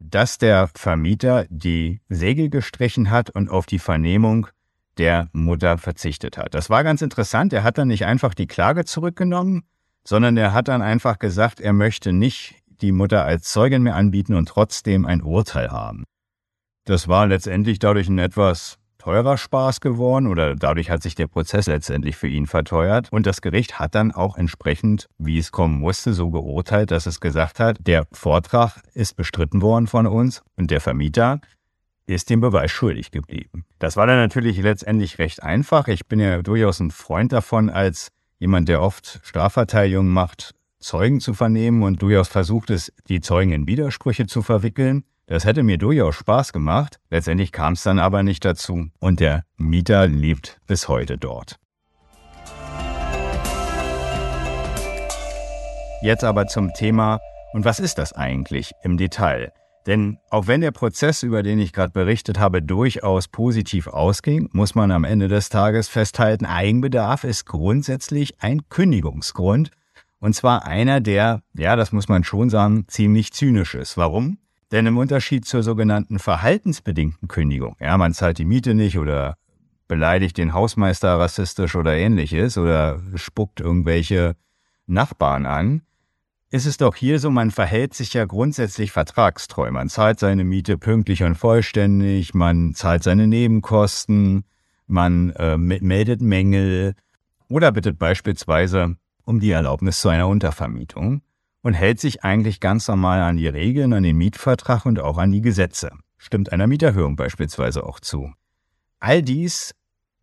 dass 0.00 0.38
der 0.38 0.68
Vermieter 0.74 1.46
die 1.48 2.00
Segel 2.08 2.48
gestrichen 2.48 3.10
hat 3.10 3.30
und 3.30 3.50
auf 3.50 3.66
die 3.66 3.78
Vernehmung 3.78 4.48
der 5.02 5.28
Mutter 5.32 5.78
verzichtet 5.78 6.38
hat. 6.38 6.54
Das 6.54 6.70
war 6.70 6.84
ganz 6.84 7.02
interessant. 7.02 7.52
Er 7.52 7.64
hat 7.64 7.76
dann 7.76 7.88
nicht 7.88 8.06
einfach 8.06 8.34
die 8.34 8.46
Klage 8.46 8.84
zurückgenommen, 8.84 9.64
sondern 10.04 10.36
er 10.36 10.52
hat 10.52 10.68
dann 10.68 10.80
einfach 10.80 11.18
gesagt, 11.18 11.58
er 11.60 11.72
möchte 11.72 12.12
nicht 12.12 12.54
die 12.66 12.92
Mutter 12.92 13.24
als 13.24 13.50
Zeugin 13.50 13.82
mehr 13.82 13.96
anbieten 13.96 14.34
und 14.34 14.48
trotzdem 14.48 15.04
ein 15.04 15.20
Urteil 15.20 15.72
haben. 15.72 16.04
Das 16.84 17.08
war 17.08 17.26
letztendlich 17.26 17.80
dadurch 17.80 18.08
ein 18.08 18.20
etwas 18.20 18.78
teurer 18.98 19.36
Spaß 19.36 19.80
geworden 19.80 20.28
oder 20.28 20.54
dadurch 20.54 20.88
hat 20.88 21.02
sich 21.02 21.16
der 21.16 21.26
Prozess 21.26 21.66
letztendlich 21.66 22.16
für 22.16 22.28
ihn 22.28 22.46
verteuert. 22.46 23.08
Und 23.10 23.26
das 23.26 23.42
Gericht 23.42 23.80
hat 23.80 23.96
dann 23.96 24.12
auch 24.12 24.36
entsprechend, 24.36 25.08
wie 25.18 25.38
es 25.38 25.50
kommen 25.50 25.80
musste, 25.80 26.12
so 26.12 26.30
geurteilt, 26.30 26.92
dass 26.92 27.06
es 27.06 27.18
gesagt 27.18 27.58
hat, 27.58 27.78
der 27.80 28.06
Vortrag 28.12 28.80
ist 28.94 29.16
bestritten 29.16 29.62
worden 29.62 29.88
von 29.88 30.06
uns 30.06 30.44
und 30.56 30.70
der 30.70 30.80
Vermieter 30.80 31.40
ist 32.12 32.30
dem 32.30 32.40
Beweis 32.40 32.70
schuldig 32.70 33.10
geblieben. 33.10 33.64
Das 33.78 33.96
war 33.96 34.06
dann 34.06 34.16
natürlich 34.16 34.58
letztendlich 34.58 35.18
recht 35.18 35.42
einfach. 35.42 35.88
Ich 35.88 36.06
bin 36.06 36.20
ja 36.20 36.42
durchaus 36.42 36.80
ein 36.80 36.90
Freund 36.90 37.32
davon, 37.32 37.70
als 37.70 38.08
jemand, 38.38 38.68
der 38.68 38.82
oft 38.82 39.20
Strafverteidigung 39.22 40.08
macht, 40.08 40.54
Zeugen 40.78 41.20
zu 41.20 41.32
vernehmen 41.32 41.82
und 41.82 42.02
durchaus 42.02 42.28
versucht 42.28 42.70
es, 42.70 42.92
die 43.08 43.20
Zeugen 43.20 43.52
in 43.52 43.66
Widersprüche 43.68 44.26
zu 44.26 44.42
verwickeln. 44.42 45.04
Das 45.26 45.44
hätte 45.44 45.62
mir 45.62 45.78
durchaus 45.78 46.16
Spaß 46.16 46.52
gemacht, 46.52 46.98
letztendlich 47.08 47.52
kam 47.52 47.74
es 47.74 47.84
dann 47.84 48.00
aber 48.00 48.22
nicht 48.22 48.44
dazu 48.44 48.88
und 48.98 49.20
der 49.20 49.44
Mieter 49.56 50.08
lebt 50.08 50.60
bis 50.66 50.88
heute 50.88 51.18
dort. 51.18 51.56
Jetzt 56.02 56.24
aber 56.24 56.48
zum 56.48 56.74
Thema, 56.74 57.20
und 57.52 57.64
was 57.64 57.78
ist 57.78 57.98
das 57.98 58.12
eigentlich 58.12 58.72
im 58.82 58.96
Detail? 58.96 59.52
Denn 59.86 60.18
auch 60.30 60.46
wenn 60.46 60.60
der 60.60 60.70
Prozess, 60.70 61.22
über 61.22 61.42
den 61.42 61.58
ich 61.58 61.72
gerade 61.72 61.92
berichtet 61.92 62.38
habe, 62.38 62.62
durchaus 62.62 63.26
positiv 63.28 63.88
ausging, 63.88 64.48
muss 64.52 64.74
man 64.74 64.92
am 64.92 65.04
Ende 65.04 65.28
des 65.28 65.48
Tages 65.48 65.88
festhalten, 65.88 66.46
Eigenbedarf 66.46 67.24
ist 67.24 67.46
grundsätzlich 67.46 68.40
ein 68.40 68.68
Kündigungsgrund. 68.68 69.70
Und 70.20 70.34
zwar 70.34 70.64
einer, 70.66 71.00
der, 71.00 71.42
ja, 71.54 71.74
das 71.74 71.90
muss 71.90 72.08
man 72.08 72.22
schon 72.22 72.48
sagen, 72.48 72.84
ziemlich 72.86 73.32
zynisch 73.32 73.74
ist. 73.74 73.96
Warum? 73.96 74.38
Denn 74.70 74.86
im 74.86 74.96
Unterschied 74.96 75.44
zur 75.44 75.64
sogenannten 75.64 76.20
verhaltensbedingten 76.20 77.26
Kündigung, 77.28 77.76
ja, 77.80 77.98
man 77.98 78.14
zahlt 78.14 78.38
die 78.38 78.44
Miete 78.44 78.74
nicht 78.74 78.98
oder 78.98 79.36
beleidigt 79.88 80.38
den 80.38 80.54
Hausmeister 80.54 81.18
rassistisch 81.18 81.74
oder 81.74 81.94
ähnliches 81.94 82.56
oder 82.56 83.00
spuckt 83.16 83.60
irgendwelche 83.60 84.36
Nachbarn 84.86 85.44
an, 85.44 85.82
ist 86.52 86.66
es 86.66 86.76
doch 86.76 86.94
hier 86.94 87.18
so, 87.18 87.30
man 87.30 87.50
verhält 87.50 87.94
sich 87.94 88.12
ja 88.12 88.26
grundsätzlich 88.26 88.92
vertragstreu. 88.92 89.70
Man 89.70 89.88
zahlt 89.88 90.20
seine 90.20 90.44
Miete 90.44 90.76
pünktlich 90.76 91.22
und 91.22 91.34
vollständig, 91.34 92.34
man 92.34 92.74
zahlt 92.74 93.02
seine 93.02 93.26
Nebenkosten, 93.26 94.44
man 94.86 95.30
äh, 95.30 95.56
meldet 95.56 96.20
Mängel 96.20 96.94
oder 97.48 97.72
bittet 97.72 97.98
beispielsweise 97.98 98.96
um 99.24 99.40
die 99.40 99.50
Erlaubnis 99.50 100.02
zu 100.02 100.10
einer 100.10 100.28
Untervermietung 100.28 101.22
und 101.62 101.72
hält 101.72 102.00
sich 102.00 102.22
eigentlich 102.22 102.60
ganz 102.60 102.86
normal 102.86 103.22
an 103.22 103.38
die 103.38 103.48
Regeln, 103.48 103.94
an 103.94 104.02
den 104.02 104.18
Mietvertrag 104.18 104.84
und 104.84 105.00
auch 105.00 105.16
an 105.16 105.32
die 105.32 105.40
Gesetze. 105.40 105.90
Stimmt 106.18 106.52
einer 106.52 106.66
Mieterhöhung 106.66 107.16
beispielsweise 107.16 107.82
auch 107.82 107.98
zu. 107.98 108.30
All 109.00 109.22
dies 109.22 109.74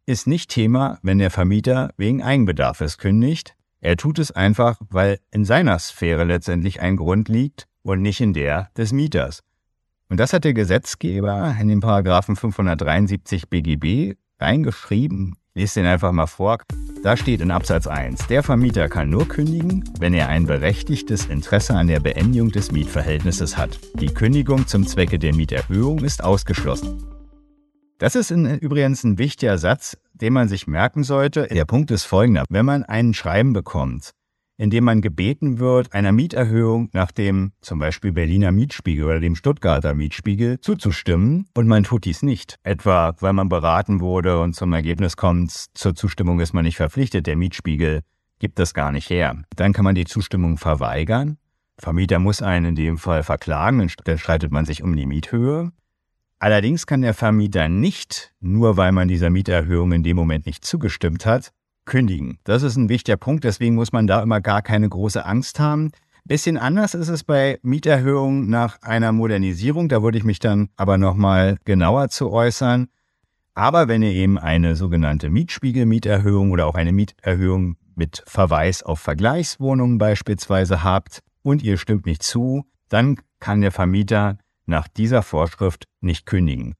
ist 0.05 0.27
nicht 0.27 0.51
Thema, 0.51 1.00
wenn 1.01 1.17
der 1.17 1.31
Vermieter 1.31 1.91
wegen 1.98 2.21
Eigenbedarfes 2.21 3.00
kündigt. 3.00 3.55
Er 3.81 3.95
tut 3.95 4.19
es 4.19 4.31
einfach, 4.31 4.77
weil 4.89 5.19
in 5.31 5.45
seiner 5.45 5.79
Sphäre 5.79 6.25
letztendlich 6.25 6.81
ein 6.81 6.98
Grund 6.98 7.29
liegt 7.29 7.67
und 7.81 8.01
nicht 8.01 8.19
in 8.19 8.33
der 8.33 8.69
des 8.75 8.91
Mieters. 8.91 9.41
Und 10.09 10.19
das 10.19 10.33
hat 10.33 10.43
der 10.43 10.53
Gesetzgeber 10.53 11.55
in 11.59 11.67
den 11.67 11.79
Paragraphen 11.79 12.36
573 12.36 13.50
BGB 13.50 14.15
reingeschrieben. 14.39 15.36
Lese 15.53 15.81
den 15.81 15.89
einfach 15.89 16.12
mal 16.12 16.27
vor. 16.27 16.57
Da 17.03 17.15
steht 17.15 17.39
in 17.39 17.51
Absatz 17.51 17.88
1, 17.88 18.27
der 18.27 18.43
Vermieter 18.43 18.89
kann 18.89 19.09
nur 19.09 19.25
kündigen, 19.25 19.89
wenn 20.00 20.13
er 20.13 20.27
ein 20.27 20.45
berechtigtes 20.45 21.27
Interesse 21.27 21.74
an 21.74 21.88
der 21.88 22.01
Beendigung 22.01 22.51
des 22.51 22.74
Mietverhältnisses 22.74 23.57
hat. 23.57 23.79
Die 23.95 24.13
Kündigung 24.13 24.67
zum 24.67 24.86
Zwecke 24.86 25.17
der 25.17 25.33
Mieterhöhung 25.33 26.00
ist 26.00 26.21
ausgeschlossen. 26.21 27.01
Das 28.00 28.15
ist 28.15 28.32
übrigens 28.32 29.03
ein 29.03 29.18
wichtiger 29.18 29.58
Satz, 29.58 29.98
den 30.13 30.32
man 30.32 30.48
sich 30.48 30.68
merken 30.68 31.03
sollte. 31.03 31.48
Der 31.48 31.65
Punkt 31.65 31.91
ist 31.91 32.06
folgender. 32.06 32.46
Wenn 32.50 32.65
man 32.65 32.84
ein 32.84 33.13
Schreiben 33.13 33.51
bekommt, 33.51 34.12
in 34.56 34.70
dem 34.70 34.86
man 34.86 35.01
gebeten 35.01 35.60
wird, 35.60 35.94
einer 35.94 36.13
Mieterhöhung 36.13 36.89
nach 36.94 37.12
dem 37.12 37.51
zum 37.60 37.77
Beispiel 37.77 38.13
Berliner 38.13 38.53
Mietspiegel 38.53 39.03
oder 39.03 39.20
dem 39.20 39.36
Stuttgarter 39.36 39.96
Mietspiegel 39.96 40.62
zuzustimmen 40.62 41.48
und 41.53 41.68
man 41.68 41.84
tut 41.84 42.06
dies 42.06 42.24
nicht. 42.24 42.56
Etwa, 42.63 43.15
weil 43.20 43.34
man 43.34 43.50
beraten 43.50 44.00
wurde 44.00 44.39
und 44.39 44.56
zum 44.56 44.72
Ergebnis 44.72 45.18
kommt, 45.18 45.51
zur 45.51 45.94
Zustimmung 45.94 46.39
ist 46.39 46.53
man 46.53 46.63
nicht 46.63 46.77
verpflichtet, 46.77 47.27
der 47.27 47.36
Mietspiegel 47.36 48.01
gibt 48.39 48.60
das 48.60 48.74
gar 48.74 48.94
nicht 48.94 49.10
her. 49.10 49.44
Dann 49.58 49.74
kann 49.74 49.84
man 49.84 49.96
die 49.96 50.06
Zustimmung 50.06 50.58
verweigern. 50.58 51.38
Vermieter 51.77 52.20
muss 52.20 52.41
einen 52.41 52.68
in 52.68 52.75
dem 52.75 52.98
Fall 52.98 53.24
verklagen, 53.24 53.89
dann 54.06 54.18
streitet 54.18 54.53
man 54.53 54.63
sich 54.63 54.84
um 54.84 54.96
die 54.96 55.06
Miethöhe. 55.06 55.74
Allerdings 56.39 56.88
kann 56.88 57.01
der 57.01 57.13
Vermieter 57.13 57.67
nicht, 57.67 58.34
nur 58.39 58.77
weil 58.77 58.93
man 58.93 59.10
dieser 59.10 59.29
Mieterhöhung 59.29 59.91
in 59.91 60.03
dem 60.03 60.15
Moment 60.15 60.46
nicht 60.46 60.63
zugestimmt 60.63 61.25
hat, 61.25 61.51
kündigen. 61.84 62.39
Das 62.46 62.63
ist 62.63 62.77
ein 62.77 62.88
wichtiger 62.88 63.17
Punkt, 63.17 63.43
deswegen 63.43 63.75
muss 63.75 63.91
man 63.91 64.08
da 64.08 64.24
immer 64.24 64.39
gar 64.39 64.62
keine 64.62 64.88
große 64.88 65.25
Angst 65.25 65.60
haben. 65.60 65.91
Bisschen 66.24 66.58
anders 66.58 66.93
ist 66.93 67.10
es 67.10 67.24
bei 67.24 67.60
Mieterhöhungen 67.62 68.50
nach 68.50 68.81
einer 68.84 69.12
Modernisierung. 69.12 69.89
Da 69.89 70.01
würde 70.01 70.17
ich 70.17 70.24
mich 70.24 70.39
dann 70.39 70.69
aber 70.77 70.98
nochmal 70.98 71.58
genauer 71.65 72.10
zu 72.10 72.31
äußern. 72.31 72.88
Aber 73.53 73.88
wenn 73.88 74.03
ihr 74.03 74.12
eben 74.12 74.38
eine 74.38 74.75
sogenannte 74.75 75.29
Mietspiegelmieterhöhung 75.29 76.51
oder 76.51 76.67
auch 76.67 76.75
eine 76.75 76.93
Mieterhöhung 76.93 77.75
mit 77.96 78.24
Verweis 78.25 78.84
auf 78.84 79.00
Vergleichswohnungen 79.00 79.98
beispielsweise 79.98 80.84
habt 80.84 81.22
und 81.41 81.63
ihr 81.63 81.77
stimmt 81.77 82.05
nicht 82.05 82.24
zu, 82.24 82.63
dann 82.88 83.17
kann 83.39 83.62
der 83.62 83.72
Vermieter 83.72 84.38
nach 84.69 84.88
dieser 84.88 85.21
Vorschrift 85.21 85.88
nicht 85.99 86.25
kündigen. 86.25 86.75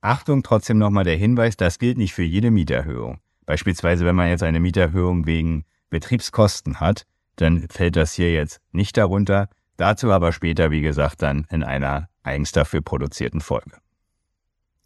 Achtung, 0.00 0.42
trotzdem 0.42 0.78
nochmal 0.78 1.04
der 1.04 1.16
Hinweis, 1.16 1.56
das 1.56 1.78
gilt 1.78 1.98
nicht 1.98 2.12
für 2.12 2.22
jede 2.22 2.50
Mieterhöhung. 2.50 3.18
Beispielsweise, 3.46 4.04
wenn 4.04 4.14
man 4.16 4.28
jetzt 4.28 4.42
eine 4.42 4.60
Mieterhöhung 4.60 5.26
wegen 5.26 5.64
Betriebskosten 5.90 6.80
hat, 6.80 7.06
dann 7.36 7.66
fällt 7.68 7.96
das 7.96 8.12
hier 8.12 8.32
jetzt 8.32 8.60
nicht 8.72 8.96
darunter. 8.96 9.48
Dazu 9.76 10.12
aber 10.12 10.32
später, 10.32 10.70
wie 10.70 10.82
gesagt, 10.82 11.22
dann 11.22 11.46
in 11.50 11.62
einer 11.62 12.08
eigens 12.22 12.52
dafür 12.52 12.82
produzierten 12.82 13.40
Folge. 13.40 13.78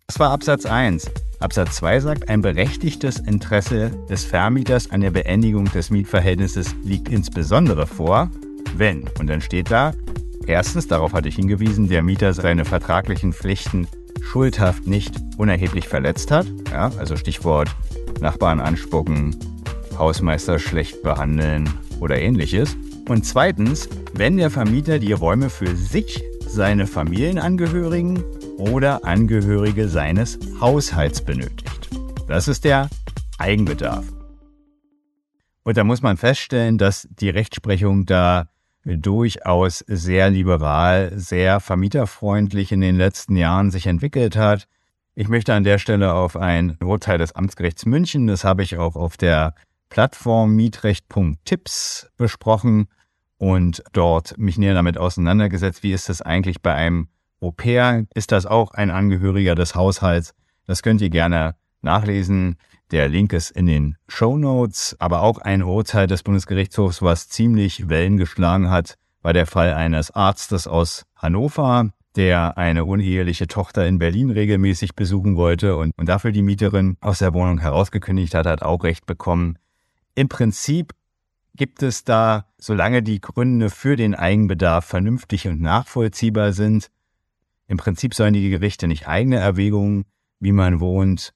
Das 0.07 0.19
war 0.21 0.31
Absatz 0.31 0.67
1. 0.67 1.11
Absatz 1.41 1.77
2 1.77 2.01
sagt, 2.01 2.29
ein 2.29 2.43
berechtigtes 2.43 3.19
Interesse 3.19 3.91
des 4.09 4.25
Vermieters 4.25 4.91
an 4.91 5.01
der 5.01 5.11
Beendigung 5.11 5.65
des 5.73 5.91
Mietverhältnisses 5.91 6.75
liegt 6.85 7.09
insbesondere 7.09 7.87
vor, 7.87 8.31
wenn, 8.77 9.09
und 9.19 9.27
dann 9.27 9.41
steht 9.41 9.71
da, 9.71 9.93
erstens, 10.47 10.87
darauf 10.89 11.13
hatte 11.13 11.29
ich 11.29 11.37
hingewiesen, 11.37 11.89
der 11.89 12.03
Mieter 12.03 12.33
seine 12.33 12.65
vertraglichen 12.65 13.33
Pflichten 13.33 13.87
schuldhaft 14.23 14.87
nicht 14.87 15.15
unerheblich 15.37 15.89
verletzt 15.89 16.31
hat, 16.31 16.47
ja, 16.71 16.91
also 16.99 17.17
Stichwort 17.17 17.75
Nachbarn 18.21 18.61
anspucken, 18.61 19.37
Hausmeister 19.99 20.59
schlecht 20.59 21.03
behandeln 21.03 21.69
oder 22.01 22.19
ähnliches. 22.19 22.77
Und 23.09 23.27
zweitens, 23.27 23.89
wenn 24.15 24.37
der 24.37 24.51
Vermieter 24.51 24.99
die 24.99 25.13
Räume 25.13 25.51
für 25.51 25.75
sich, 25.77 26.23
seine 26.47 26.87
Familienangehörigen 26.87 28.23
oder 28.59 29.05
Angehörige 29.05 29.89
seines 29.89 30.39
Haushalts 30.61 31.23
benötigt. 31.25 31.89
Das 32.29 32.47
ist 32.47 32.65
der 32.65 32.91
Eigenbedarf. 33.39 34.05
Und 35.65 35.77
da 35.77 35.85
muss 35.85 36.03
man 36.03 36.17
feststellen, 36.17 36.77
dass 36.77 37.09
die 37.11 37.31
Rechtsprechung 37.31 38.05
da 38.05 38.49
durchaus 38.85 39.79
sehr 39.87 40.31
liberal, 40.31 41.13
sehr 41.15 41.61
vermieterfreundlich 41.61 42.73
in 42.73 42.81
den 42.81 42.97
letzten 42.97 43.37
Jahren 43.37 43.71
sich 43.71 43.87
entwickelt 43.87 44.37
hat. 44.37 44.67
Ich 45.15 45.29
möchte 45.29 45.55
an 45.55 45.65
der 45.65 45.79
Stelle 45.79 46.15
auf 46.15 46.37
ein 46.37 46.79
Urteil 46.83 47.19
des 47.19 47.35
Amtsgerichts 47.35 47.87
München, 47.87 48.27
das 48.27 48.45
habe 48.45 48.63
ich 48.63 48.79
auch 48.79 48.97
auf 48.97 49.17
der 49.17 49.55
Plattform 49.91 50.57
mietrecht.tipps 50.57 52.11
besprochen 52.17 52.89
und 53.37 53.83
dort 53.93 54.39
mich 54.39 54.57
näher 54.57 54.75
damit 54.75 54.97
auseinandergesetzt, 54.97 55.83
wie 55.83 55.93
ist 55.93 56.09
das 56.09 56.23
eigentlich 56.23 56.63
bei 56.63 56.75
einem 56.75 57.09
Au 57.41 57.51
pair? 57.51 58.07
Ist 58.15 58.33
das 58.33 58.47
auch 58.47 58.71
ein 58.73 58.91
Angehöriger 58.91 59.55
des 59.55 59.75
Haushalts? 59.75 60.33
Das 60.67 60.83
könnt 60.83 61.01
ihr 61.01 61.11
gerne 61.11 61.57
nachlesen. 61.83 62.57
Der 62.93 63.09
Link 63.09 63.33
ist 63.33 63.51
in 63.51 63.65
den 63.65 63.97
Show 64.07 64.37
Notes, 64.37 64.95
aber 64.99 65.23
auch 65.23 65.39
ein 65.39 65.63
Urteil 65.63 66.07
des 66.07 66.23
Bundesgerichtshofs, 66.23 67.01
was 67.01 67.31
ziemlich 67.31 67.89
Wellen 67.89 68.19
geschlagen 68.19 68.69
hat, 68.69 68.99
war 69.23 69.33
der 69.33 69.47
Fall 69.47 69.73
eines 69.73 70.11
Arztes 70.11 70.67
aus 70.67 71.07
Hannover, 71.17 71.89
der 72.17 72.59
eine 72.59 72.85
uneheliche 72.85 73.47
Tochter 73.47 73.87
in 73.87 73.99
Berlin 73.99 74.29
regelmäßig 74.29 74.95
besuchen 74.95 75.37
wollte 75.37 75.77
und, 75.77 75.93
und 75.97 76.07
dafür 76.07 76.33
die 76.33 76.43
Mieterin 76.43 76.99
aus 77.01 77.21
der 77.21 77.33
Wohnung 77.33 77.61
herausgekündigt 77.61 78.35
hat, 78.35 78.45
hat 78.45 78.61
auch 78.61 78.85
Recht 78.85 79.07
bekommen. 79.07 79.57
Im 80.15 80.29
Prinzip 80.29 80.93
gibt 81.55 81.83
es 81.83 82.05
da, 82.05 82.45
solange 82.59 83.03
die 83.03 83.23
Gründe 83.23 83.71
für 83.71 83.97
den 83.97 84.15
Eigenbedarf 84.15 84.85
vernünftig 84.85 85.49
und 85.49 85.63
nachvollziehbar 85.63 86.53
sind, 86.53 86.91
im 87.69 87.79
Prinzip 87.79 88.13
sollen 88.13 88.35
die 88.35 88.51
Gerichte 88.51 88.87
nicht 88.87 89.09
eigene 89.09 89.39
Erwägungen, 89.39 90.05
wie 90.41 90.53
man 90.53 90.79
wohnt, 90.79 91.33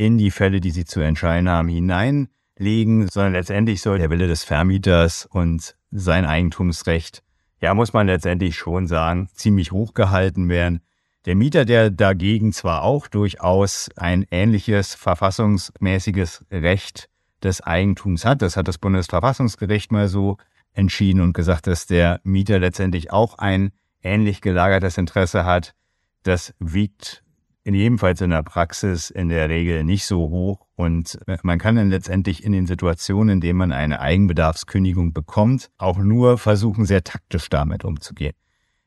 in 0.00 0.16
die 0.16 0.30
Fälle, 0.30 0.62
die 0.62 0.70
sie 0.70 0.86
zu 0.86 1.00
entscheiden 1.00 1.50
haben, 1.50 1.68
hineinlegen, 1.68 3.06
sondern 3.08 3.34
letztendlich 3.34 3.82
soll 3.82 3.98
der 3.98 4.08
Wille 4.08 4.28
des 4.28 4.44
Vermieters 4.44 5.26
und 5.26 5.76
sein 5.90 6.24
Eigentumsrecht, 6.24 7.22
ja, 7.60 7.74
muss 7.74 7.92
man 7.92 8.06
letztendlich 8.06 8.56
schon 8.56 8.86
sagen, 8.86 9.28
ziemlich 9.34 9.72
hochgehalten 9.72 10.48
werden. 10.48 10.80
Der 11.26 11.34
Mieter, 11.34 11.66
der 11.66 11.90
dagegen 11.90 12.54
zwar 12.54 12.82
auch 12.82 13.08
durchaus 13.08 13.90
ein 13.94 14.24
ähnliches 14.30 14.94
verfassungsmäßiges 14.94 16.46
Recht 16.50 17.10
des 17.42 17.60
Eigentums 17.60 18.24
hat, 18.24 18.40
das 18.40 18.56
hat 18.56 18.68
das 18.68 18.78
Bundesverfassungsgericht 18.78 19.92
mal 19.92 20.08
so 20.08 20.38
entschieden 20.72 21.20
und 21.20 21.34
gesagt, 21.34 21.66
dass 21.66 21.86
der 21.86 22.22
Mieter 22.24 22.58
letztendlich 22.58 23.12
auch 23.12 23.36
ein 23.36 23.72
ähnlich 24.02 24.40
gelagertes 24.40 24.96
Interesse 24.96 25.44
hat, 25.44 25.74
das 26.22 26.54
wiegt 26.58 27.22
in 27.62 27.74
jedenfalls 27.74 28.20
in 28.20 28.30
der 28.30 28.42
Praxis 28.42 29.10
in 29.10 29.28
der 29.28 29.48
Regel 29.48 29.84
nicht 29.84 30.04
so 30.04 30.30
hoch. 30.30 30.66
Und 30.76 31.18
äh, 31.26 31.38
man 31.42 31.58
kann 31.58 31.76
dann 31.76 31.90
letztendlich 31.90 32.44
in 32.44 32.52
den 32.52 32.66
Situationen, 32.66 33.34
in 33.34 33.40
denen 33.40 33.58
man 33.58 33.72
eine 33.72 34.00
Eigenbedarfskündigung 34.00 35.12
bekommt, 35.12 35.70
auch 35.78 35.98
nur 35.98 36.38
versuchen, 36.38 36.84
sehr 36.86 37.04
taktisch 37.04 37.48
damit 37.48 37.84
umzugehen. 37.84 38.34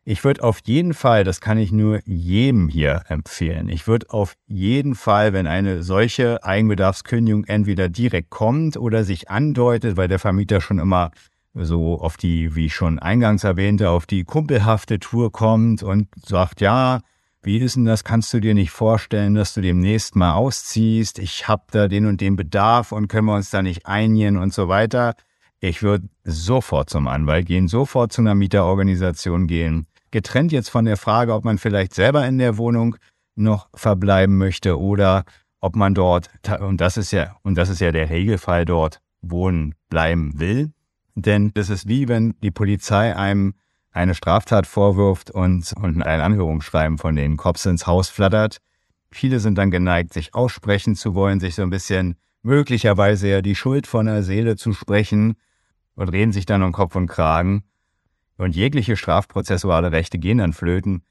Ich 0.05 0.25
würde 0.25 0.43
auf 0.43 0.59
jeden 0.65 0.93
Fall, 0.93 1.23
das 1.23 1.39
kann 1.39 1.57
ich 1.57 1.71
nur 1.71 2.01
jedem 2.05 2.67
hier 2.67 3.03
empfehlen, 3.07 3.69
ich 3.69 3.87
würde 3.87 4.09
auf 4.09 4.35
jeden 4.47 4.95
Fall, 4.95 5.31
wenn 5.31 5.47
eine 5.47 5.81
solche 5.81 6.43
Eigenbedarfskündigung 6.43 7.45
entweder 7.45 7.87
direkt 7.87 8.29
kommt 8.29 8.75
oder 8.75 9.05
sich 9.05 9.29
andeutet, 9.29 9.95
weil 9.95 10.09
der 10.09 10.19
Vermieter 10.19 10.59
schon 10.59 10.79
immer 10.79 11.11
so 11.53 12.01
auf 12.01 12.17
die, 12.17 12.53
wie 12.53 12.65
ich 12.65 12.75
schon 12.75 12.99
eingangs 12.99 13.45
erwähnte, 13.45 13.91
auf 13.91 14.05
die 14.05 14.25
kumpelhafte 14.25 14.99
Tour 14.99 15.31
kommt 15.31 15.83
und 15.83 16.09
sagt, 16.25 16.59
ja, 16.59 16.99
wie 17.43 17.57
ist 17.57 17.75
denn 17.75 17.85
das? 17.85 18.03
Kannst 18.03 18.33
du 18.33 18.39
dir 18.39 18.53
nicht 18.53 18.71
vorstellen, 18.71 19.35
dass 19.35 19.53
du 19.53 19.61
demnächst 19.61 20.15
mal 20.15 20.33
ausziehst? 20.33 21.19
Ich 21.19 21.47
habe 21.47 21.63
da 21.71 21.87
den 21.87 22.05
und 22.05 22.21
den 22.21 22.35
Bedarf 22.35 22.91
und 22.91 23.09
können 23.09 23.27
wir 23.27 23.35
uns 23.35 23.49
da 23.49 23.61
nicht 23.61 23.85
einigen 23.85 24.37
und 24.37 24.53
so 24.53 24.69
weiter. 24.69 25.13
Ich 25.59 25.83
würde 25.83 26.07
sofort 26.23 26.89
zum 26.89 27.07
Anwalt 27.07 27.45
gehen, 27.45 27.67
sofort 27.67 28.11
zu 28.13 28.21
einer 28.21 28.35
Mieterorganisation 28.35 29.47
gehen. 29.47 29.87
Getrennt 30.11 30.51
jetzt 30.51 30.69
von 30.69 30.85
der 30.85 30.97
Frage, 30.97 31.33
ob 31.33 31.43
man 31.43 31.57
vielleicht 31.57 31.93
selber 31.93 32.25
in 32.27 32.37
der 32.37 32.57
Wohnung 32.57 32.95
noch 33.35 33.67
verbleiben 33.73 34.37
möchte 34.37 34.79
oder 34.79 35.23
ob 35.59 35.75
man 35.75 35.93
dort, 35.93 36.29
und 36.59 36.81
das 36.81 36.97
ist 36.97 37.11
ja, 37.11 37.37
und 37.43 37.55
das 37.55 37.69
ist 37.69 37.79
ja 37.79 37.91
der 37.91 38.09
Regelfall 38.09 38.65
dort, 38.65 38.99
wohnen 39.21 39.75
bleiben 39.89 40.39
will. 40.39 40.71
Denn 41.15 41.51
das 41.53 41.69
ist 41.69 41.87
wie 41.87 42.07
wenn 42.07 42.35
die 42.41 42.51
Polizei 42.51 43.15
einem 43.15 43.53
eine 43.93 44.15
Straftat 44.15 44.67
vorwirft 44.67 45.31
und, 45.31 45.71
und 45.77 46.01
ein 46.01 46.21
Anhörungsschreiben 46.21 46.97
von 46.97 47.15
den 47.15 47.37
Cops 47.37 47.65
ins 47.65 47.87
Haus 47.87 48.09
flattert. 48.09 48.57
Viele 49.11 49.39
sind 49.39 49.57
dann 49.57 49.71
geneigt, 49.71 50.13
sich 50.13 50.33
aussprechen 50.33 50.95
zu 50.95 51.13
wollen, 51.13 51.39
sich 51.39 51.55
so 51.55 51.61
ein 51.61 51.69
bisschen 51.69 52.17
möglicherweise 52.41 53.29
ja 53.29 53.41
die 53.41 53.55
Schuld 53.55 53.87
von 53.87 54.07
der 54.07 54.23
Seele 54.23 54.55
zu 54.55 54.73
sprechen 54.73 55.35
und 55.95 56.09
reden 56.09 56.31
sich 56.31 56.45
dann 56.45 56.63
um 56.63 56.71
Kopf 56.71 56.95
und 56.95 57.07
Kragen. 57.07 57.63
Und 58.37 58.55
jegliche 58.55 58.97
strafprozessuale 58.97 59.91
Rechte 59.91 60.17
gehen 60.17 60.39
dann 60.39 60.53
flöten. 60.53 61.03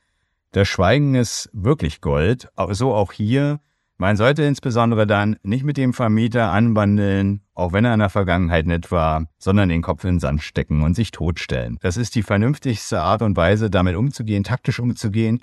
Das 0.50 0.68
Schweigen 0.68 1.14
ist 1.14 1.48
wirklich 1.52 2.00
Gold. 2.00 2.48
So 2.70 2.92
auch 2.92 3.12
hier. 3.12 3.60
Man 4.02 4.16
sollte 4.16 4.42
insbesondere 4.42 5.06
dann 5.06 5.36
nicht 5.44 5.62
mit 5.62 5.76
dem 5.76 5.92
Vermieter 5.92 6.50
anbandeln, 6.50 7.42
auch 7.54 7.72
wenn 7.72 7.84
er 7.84 7.94
in 7.94 8.00
der 8.00 8.10
Vergangenheit 8.10 8.66
nett 8.66 8.90
war, 8.90 9.26
sondern 9.38 9.68
den 9.68 9.80
Kopf 9.80 10.02
in 10.02 10.14
den 10.14 10.18
Sand 10.18 10.42
stecken 10.42 10.82
und 10.82 10.94
sich 10.94 11.12
totstellen. 11.12 11.78
Das 11.82 11.96
ist 11.96 12.16
die 12.16 12.24
vernünftigste 12.24 13.00
Art 13.00 13.22
und 13.22 13.36
Weise, 13.36 13.70
damit 13.70 13.94
umzugehen, 13.94 14.42
taktisch 14.42 14.80
umzugehen, 14.80 15.40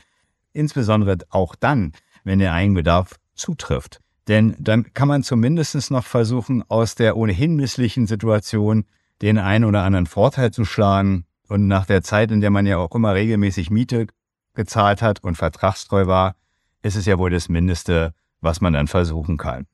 insbesondere 0.52 1.20
auch 1.30 1.56
dann, 1.56 1.94
wenn 2.26 2.40
der 2.40 2.52
Eigenbedarf 2.52 3.16
zutrifft. 3.34 4.02
Denn 4.28 4.58
dann 4.60 4.94
kann 4.94 5.08
man 5.08 5.24
zumindest 5.24 5.90
noch 5.90 6.04
versuchen, 6.04 6.62
aus 6.68 6.96
der 6.96 7.16
ohnehin 7.16 7.56
misslichen 7.56 8.08
Situation 8.08 8.84
den 9.22 9.38
einen 9.38 9.64
oder 9.64 9.84
anderen 9.84 10.06
Vorteil 10.06 10.52
zu 10.52 10.66
schlagen. 10.66 11.24
Und 11.48 11.70
nach 11.70 11.86
der 11.86 12.02
Zeit, 12.02 12.30
in 12.30 12.42
der 12.42 12.50
man 12.50 12.66
ja 12.66 12.76
auch 12.76 12.94
immer 12.94 13.14
regelmäßig 13.14 13.72
Miete 13.72 14.08
gezahlt 14.54 15.02
hat 15.02 15.24
und 15.24 15.36
vertragstreu 15.36 16.08
war, 16.08 16.36
ist 16.82 16.98
es 16.98 17.06
ja 17.06 17.18
wohl 17.18 17.30
das 17.30 17.48
Mindeste, 17.48 18.14
was 18.42 18.62
man 18.62 18.74
dann 18.74 18.88
versuchen 18.88 19.38
kann. 19.38 19.66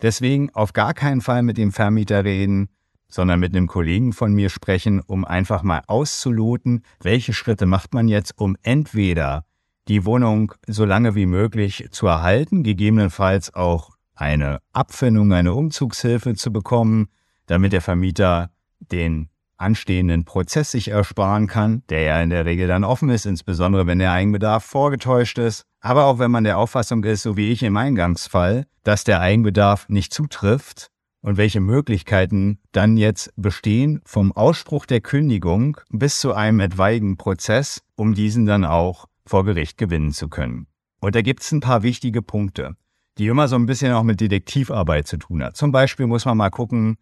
Deswegen 0.00 0.50
auf 0.54 0.72
gar 0.72 0.94
keinen 0.94 1.20
Fall 1.20 1.42
mit 1.42 1.58
dem 1.58 1.72
Vermieter 1.72 2.24
reden, 2.24 2.68
sondern 3.08 3.40
mit 3.40 3.54
einem 3.54 3.66
Kollegen 3.66 4.12
von 4.12 4.32
mir 4.32 4.50
sprechen, 4.50 5.00
um 5.00 5.24
einfach 5.24 5.62
mal 5.62 5.82
auszuloten, 5.86 6.82
welche 7.00 7.32
Schritte 7.32 7.66
macht 7.66 7.94
man 7.94 8.06
jetzt, 8.06 8.38
um 8.38 8.56
entweder 8.62 9.44
die 9.88 10.04
Wohnung 10.04 10.52
so 10.66 10.84
lange 10.84 11.14
wie 11.14 11.26
möglich 11.26 11.88
zu 11.90 12.06
erhalten, 12.06 12.62
gegebenenfalls 12.62 13.54
auch 13.54 13.96
eine 14.14 14.60
Abfindung, 14.72 15.32
eine 15.32 15.54
Umzugshilfe 15.54 16.34
zu 16.34 16.52
bekommen, 16.52 17.08
damit 17.46 17.72
der 17.72 17.80
Vermieter 17.80 18.50
den 18.80 19.30
anstehenden 19.58 20.24
Prozess 20.24 20.70
sich 20.70 20.88
ersparen 20.88 21.46
kann, 21.46 21.82
der 21.88 22.02
ja 22.02 22.22
in 22.22 22.30
der 22.30 22.46
Regel 22.46 22.68
dann 22.68 22.84
offen 22.84 23.10
ist, 23.10 23.26
insbesondere 23.26 23.86
wenn 23.86 23.98
der 23.98 24.12
Eigenbedarf 24.12 24.64
vorgetäuscht 24.64 25.38
ist. 25.38 25.64
Aber 25.80 26.06
auch 26.06 26.18
wenn 26.18 26.30
man 26.30 26.44
der 26.44 26.58
Auffassung 26.58 27.04
ist, 27.04 27.22
so 27.22 27.36
wie 27.36 27.50
ich 27.50 27.62
im 27.62 27.76
Eingangsfall, 27.76 28.66
dass 28.84 29.04
der 29.04 29.20
Eigenbedarf 29.20 29.88
nicht 29.88 30.12
zutrifft 30.12 30.90
und 31.20 31.36
welche 31.36 31.60
Möglichkeiten 31.60 32.58
dann 32.72 32.96
jetzt 32.96 33.32
bestehen 33.36 34.00
vom 34.04 34.32
Ausspruch 34.32 34.86
der 34.86 35.00
Kündigung 35.00 35.78
bis 35.90 36.20
zu 36.20 36.32
einem 36.32 36.60
etwaigen 36.60 37.16
Prozess, 37.16 37.82
um 37.96 38.14
diesen 38.14 38.46
dann 38.46 38.64
auch 38.64 39.06
vor 39.26 39.44
Gericht 39.44 39.78
gewinnen 39.78 40.12
zu 40.12 40.28
können. 40.28 40.66
Und 41.00 41.14
da 41.14 41.22
gibt 41.22 41.42
es 41.42 41.52
ein 41.52 41.60
paar 41.60 41.82
wichtige 41.82 42.22
Punkte, 42.22 42.76
die 43.18 43.26
immer 43.26 43.48
so 43.48 43.56
ein 43.56 43.66
bisschen 43.66 43.92
auch 43.92 44.02
mit 44.02 44.20
Detektivarbeit 44.20 45.06
zu 45.06 45.16
tun 45.18 45.42
hat. 45.42 45.56
Zum 45.56 45.70
Beispiel 45.70 46.06
muss 46.06 46.24
man 46.24 46.36
mal 46.36 46.50
gucken, 46.50 46.96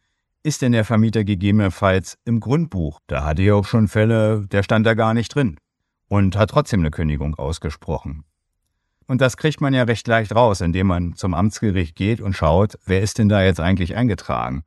ist 0.46 0.62
denn 0.62 0.70
der 0.70 0.85
Vermieter 0.85 1.24
gegebenenfalls 1.24 2.18
im 2.24 2.38
Grundbuch? 2.38 3.00
Da 3.09 3.24
hatte 3.24 3.42
ich 3.42 3.50
auch 3.50 3.64
schon 3.64 3.88
Fälle, 3.88 4.46
der 4.46 4.62
stand 4.62 4.87
da 4.87 4.94
gar 4.94 5.12
nicht 5.12 5.35
drin 5.35 5.56
und 6.06 6.37
hat 6.37 6.50
trotzdem 6.50 6.80
eine 6.80 6.92
Kündigung 6.92 7.35
ausgesprochen. 7.35 8.22
Und 9.09 9.20
das 9.20 9.37
kriegt 9.37 9.61
man 9.61 9.74
ja 9.74 9.82
recht 9.82 10.06
leicht 10.06 10.32
raus, 10.37 10.61
indem 10.61 10.87
man 10.87 11.16
zum 11.16 11.35
Amtsgericht 11.35 11.96
geht 11.96 12.20
und 12.20 12.35
schaut, 12.35 12.78
wer 12.87 13.02
ist 13.02 13.18
denn 13.18 13.28
da 13.28 13.42
jetzt 13.42 13.59
eigentlich 13.59 13.96
eingetragen. 13.96 14.62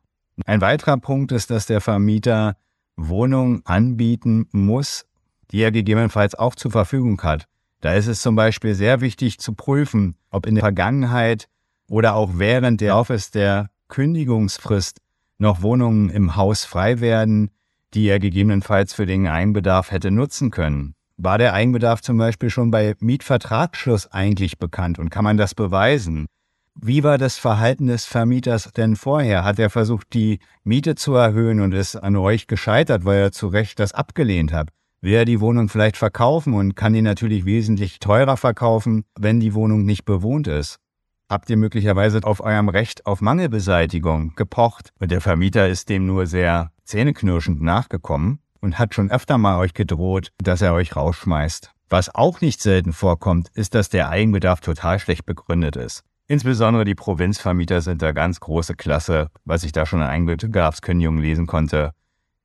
Ein 0.46 0.60
weiterer 0.60 0.98
Punkt 0.98 1.32
ist, 1.32 1.50
dass 1.50 1.66
der 1.66 1.80
Vermieter 1.80 2.58
Wohnungen 2.98 3.62
anbieten 3.64 4.48
muss, 4.52 5.06
die 5.52 5.62
er 5.62 5.72
gegebenenfalls 5.72 6.36
auch 6.36 6.56
zur 6.56 6.72
Verfügung 6.72 7.22
hat. 7.22 7.46
Da 7.80 7.94
ist 7.94 8.08
es 8.08 8.22
zum 8.22 8.36
Beispiel 8.36 8.76
sehr 8.76 9.00
wichtig 9.00 9.40
zu 9.40 9.54
prüfen, 9.54 10.18
ob 10.30 10.46
in 10.46 10.56
der 10.56 10.64
Vergangenheit 10.64 11.48
oder 11.90 12.16
auch 12.16 12.32
während 12.34 12.82
der 12.82 12.90
Laufes 12.90 13.32
der 13.32 13.70
Kündigungsfrist 13.88 15.00
noch 15.40 15.62
Wohnungen 15.62 16.10
im 16.10 16.36
Haus 16.36 16.66
frei 16.66 17.00
werden, 17.00 17.50
die 17.94 18.08
er 18.08 18.20
gegebenenfalls 18.20 18.94
für 18.94 19.06
den 19.06 19.28
Eigenbedarf 19.28 19.92
hätte 19.92 20.12
nutzen 20.12 20.52
können. 20.52 20.94
War 21.18 21.38
der 21.38 21.54
Eigenbedarf 21.54 22.02
zum 22.02 22.18
Beispiel 22.18 22.50
schon 22.50 22.72
bei 22.72 22.96
Mietvertragsschluss 23.00 24.08
eigentlich 24.12 24.60
bekannt 24.60 25.00
und 25.00 25.10
kann 25.10 25.24
man 25.24 25.38
das 25.38 25.56
beweisen? 25.56 26.28
Wie 26.76 27.04
war 27.04 27.18
das 27.18 27.38
Verhalten 27.38 27.88
des 27.88 28.06
Vermieters 28.06 28.72
denn 28.72 28.96
vorher? 28.96 29.44
Hat 29.44 29.60
er 29.60 29.70
versucht, 29.70 30.14
die 30.14 30.40
Miete 30.64 30.96
zu 30.96 31.14
erhöhen 31.14 31.60
und 31.60 31.74
ist 31.74 31.98
an 31.98 32.16
euch 32.16 32.48
gescheitert, 32.48 33.04
weil 33.04 33.20
er 33.20 33.32
zu 33.34 33.48
Recht 33.48 33.80
das 33.80 33.94
abgelehnt 33.94 34.54
hat? 34.54 34.70
Will 35.02 35.14
er 35.14 35.26
die 35.26 35.42
Wohnung 35.42 35.68
vielleicht 35.68 35.98
verkaufen 35.98 36.54
und 36.54 36.76
kann 36.76 36.94
die 36.94 37.02
natürlich 37.02 37.46
wesentlich 37.46 38.00
teurer 38.00 38.38
verkaufen, 38.38 39.04
wenn 39.18 39.40
die 39.40 39.54
Wohnung 39.54 39.84
nicht 39.84 40.06
bewohnt 40.06 40.48
ist? 40.48 40.80
Habt 41.30 41.48
ihr 41.52 41.58
möglicherweise 41.58 42.24
auf 42.24 42.42
eurem 42.42 42.70
Recht 42.70 43.06
auf 43.06 43.22
Mangelbeseitigung 43.22 44.34
gepocht 44.36 44.90
und 45.00 45.12
der 45.12 45.22
Vermieter 45.22 45.70
ist 45.70 45.88
dem 45.88 46.08
nur 46.08 46.26
sehr 46.26 46.72
zähneknirschend 46.86 47.62
nachgekommen 47.62 48.40
und 48.62 48.80
hat 48.80 48.96
schon 48.96 49.12
öfter 49.12 49.38
mal 49.38 49.60
euch 49.60 49.76
gedroht, 49.76 50.32
dass 50.40 50.64
er 50.64 50.74
euch 50.74 50.96
rausschmeißt? 50.96 51.72
Was 51.88 52.14
auch 52.16 52.42
nicht 52.42 52.62
selten 52.62 52.94
vorkommt, 52.94 53.50
ist, 53.54 53.76
dass 53.76 53.90
der 53.90 54.10
Eigenbedarf 54.10 54.62
total 54.62 54.98
schlecht 54.98 55.28
begründet 55.28 55.76
ist. 55.76 56.04
Insbesondere 56.26 56.84
die 56.84 56.96
Provinzvermieter 56.96 57.82
sind 57.82 58.02
da 58.02 58.12
ganz 58.12 58.40
große 58.40 58.74
Klasse, 58.74 59.30
was 59.46 59.64
ich 59.64 59.72
da 59.72 59.86
schon 59.86 60.02
in 60.02 60.08
Eigenbedarfskündigungen 60.08 61.22
lesen 61.22 61.46
konnte. 61.46 61.92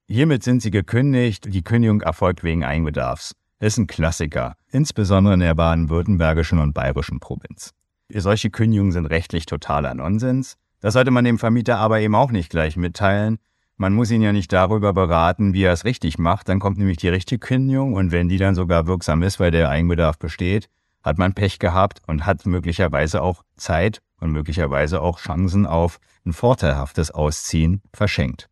Hiermit 0.09 0.43
sind 0.43 0.61
sie 0.61 0.71
gekündigt, 0.71 1.47
die 1.53 1.65
Kündigung 1.65 2.03
erfolgt 2.03 2.45
wegen 2.45 2.65
Eigenbedarfs. 2.65 3.35
Ist 3.61 3.79
ein 3.79 3.87
Klassiker, 3.87 4.57
insbesondere 4.71 5.35
in 5.35 5.41
der 5.41 5.55
baden-württembergischen 5.55 6.59
und 6.59 6.75
bayerischen 6.75 7.19
Provinz. 7.19 7.73
Solche 8.13 8.51
Kündigungen 8.51 8.93
sind 8.93 9.07
rechtlich 9.07 9.47
totaler 9.47 9.95
Nonsens. 9.95 10.57
Das 10.81 10.95
sollte 10.95 11.11
man 11.11 11.25
dem 11.25 11.39
Vermieter 11.39 11.79
aber 11.79 12.01
eben 12.01 12.15
auch 12.15 12.31
nicht 12.31 12.51
gleich 12.51 12.77
mitteilen. 12.77 13.39
Man 13.77 13.95
muss 13.95 14.11
ihn 14.11 14.23
ja 14.23 14.33
nicht 14.33 14.53
darüber 14.53 14.93
beraten, 14.93 15.53
wie 15.53 15.63
er 15.63 15.73
es 15.73 15.85
richtig 15.85 16.19
macht. 16.19 16.49
Dann 16.49 16.61
kommt 16.61 16.79
nämlich 16.79 16.99
die 16.99 17.09
richtige 17.09 17.39
Kündigung 17.39 17.95
und 17.95 18.13
wenn 18.13 18.29
die 18.29 18.39
dann 18.39 18.55
sogar 18.55 18.87
wirksam 18.87 19.23
ist, 19.23 19.41
weil 19.41 19.51
der 19.51 19.69
Eigenbedarf 19.69 20.19
besteht, 20.19 20.69
hat 21.03 21.19
man 21.19 21.35
Pech 21.35 21.59
gehabt 21.59 22.01
und 22.07 22.25
hat 22.25 22.47
möglicherweise 22.47 23.23
auch 23.23 23.43
Zeit 23.57 24.01
und 24.21 24.31
möglicherweise 24.31 25.01
auch 25.01 25.19
Chancen 25.19 25.67
auf 25.67 25.99
ein 26.25 26.33
vorteilhaftes 26.33 27.11
Ausziehen 27.11 27.83
verschenkt. 27.93 28.49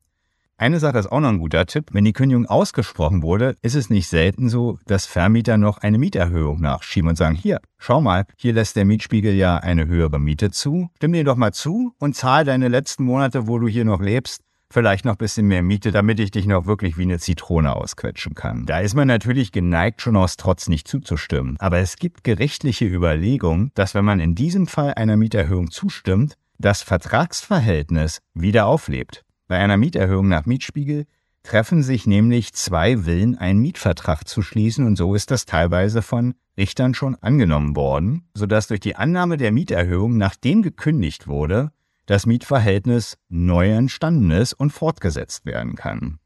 Eine 0.63 0.79
Sache 0.79 0.97
ist 0.97 1.11
auch 1.11 1.19
noch 1.19 1.31
ein 1.31 1.41
guter 1.41 1.67
Tipp. 1.67 1.87
Wenn 1.91 2.05
die 2.05 2.13
Kündigung 2.13 2.47
ausgesprochen 2.47 3.25
wurde, 3.25 3.57
ist 3.63 3.75
es 3.75 3.91
nicht 3.91 4.07
selten 4.07 4.49
so, 4.49 4.79
dass 4.87 5.07
Vermieter 5.07 5.57
noch 5.57 5.79
eine 5.79 5.99
Mieterhöhung 5.99 6.61
nachschieben 6.61 7.09
und 7.09 7.17
sagen, 7.17 7.35
hier, 7.35 7.59
schau 7.79 8.01
mal, 8.01 8.27
hier 8.37 8.53
lässt 8.53 8.77
der 8.77 8.85
Mietspiegel 8.85 9.35
ja 9.35 9.57
eine 9.57 9.89
höhere 9.89 10.21
Miete 10.21 10.53
zu. 10.53 10.89
Stimm 10.99 11.15
dir 11.15 11.25
doch 11.25 11.35
mal 11.35 11.53
zu 11.53 11.97
und 11.99 12.15
zahl 12.15 12.45
deine 12.45 12.69
letzten 12.69 13.03
Monate, 13.03 13.49
wo 13.49 13.59
du 13.59 13.67
hier 13.67 13.85
noch 13.85 14.01
lebst, 14.01 14.43
vielleicht 14.71 15.05
noch 15.05 15.15
ein 15.15 15.19
bisschen 15.19 15.49
mehr 15.49 15.65
Miete, 15.65 15.91
damit 15.91 16.21
ich 16.21 16.31
dich 16.31 16.47
noch 16.47 16.65
wirklich 16.65 16.97
wie 16.97 17.03
eine 17.03 17.19
Zitrone 17.19 17.75
ausquetschen 17.75 18.37
kann. 18.37 18.65
Da 18.65 18.79
ist 18.79 18.95
man 18.95 19.09
natürlich 19.09 19.51
geneigt, 19.51 20.01
schon 20.01 20.15
aus 20.15 20.37
Trotz 20.37 20.69
nicht 20.69 20.87
zuzustimmen. 20.87 21.57
Aber 21.59 21.79
es 21.79 21.97
gibt 21.97 22.23
gerichtliche 22.23 22.85
Überlegungen, 22.85 23.73
dass 23.75 23.97
wenn 23.97 24.05
man 24.05 24.21
in 24.21 24.37
diesem 24.37 24.69
Fall 24.69 24.95
einer 24.95 25.17
Mieterhöhung 25.17 25.73
zustimmt, 25.73 26.37
das 26.59 26.83
Vertragsverhältnis 26.83 28.21
wieder 28.33 28.67
auflebt. 28.67 29.25
Bei 29.53 29.59
einer 29.59 29.77
Mieterhöhung 29.77 30.29
nach 30.29 30.47
Mietspiegel 30.47 31.05
treffen 31.43 31.83
sich 31.83 32.07
nämlich 32.07 32.55
zwei 32.55 33.05
Willen, 33.05 33.37
einen 33.37 33.61
Mietvertrag 33.61 34.27
zu 34.27 34.41
schließen. 34.41 34.87
Und 34.87 34.97
so 34.97 35.15
ist 35.15 35.31
das 35.31 35.45
teilweise 35.45 36.01
von 36.01 36.33
Richtern 36.57 36.95
schon 36.95 37.17
angenommen 37.17 37.77
worden, 37.77 38.25
sodass 38.33 38.69
durch 38.69 38.81
die 38.81 38.97
Annahme 38.97 39.37
der 39.37 39.53
Mieterhöhung, 39.53 40.17
nachdem 40.17 40.63
gekündigt 40.63 41.27
wurde, 41.27 41.71
das 42.07 42.25
Mietverhältnis 42.25 43.19
neu 43.29 43.71
entstanden 43.73 44.31
ist 44.31 44.55
und 44.55 44.71
fortgesetzt 44.71 45.45
werden 45.45 45.75
kann. 45.75 46.19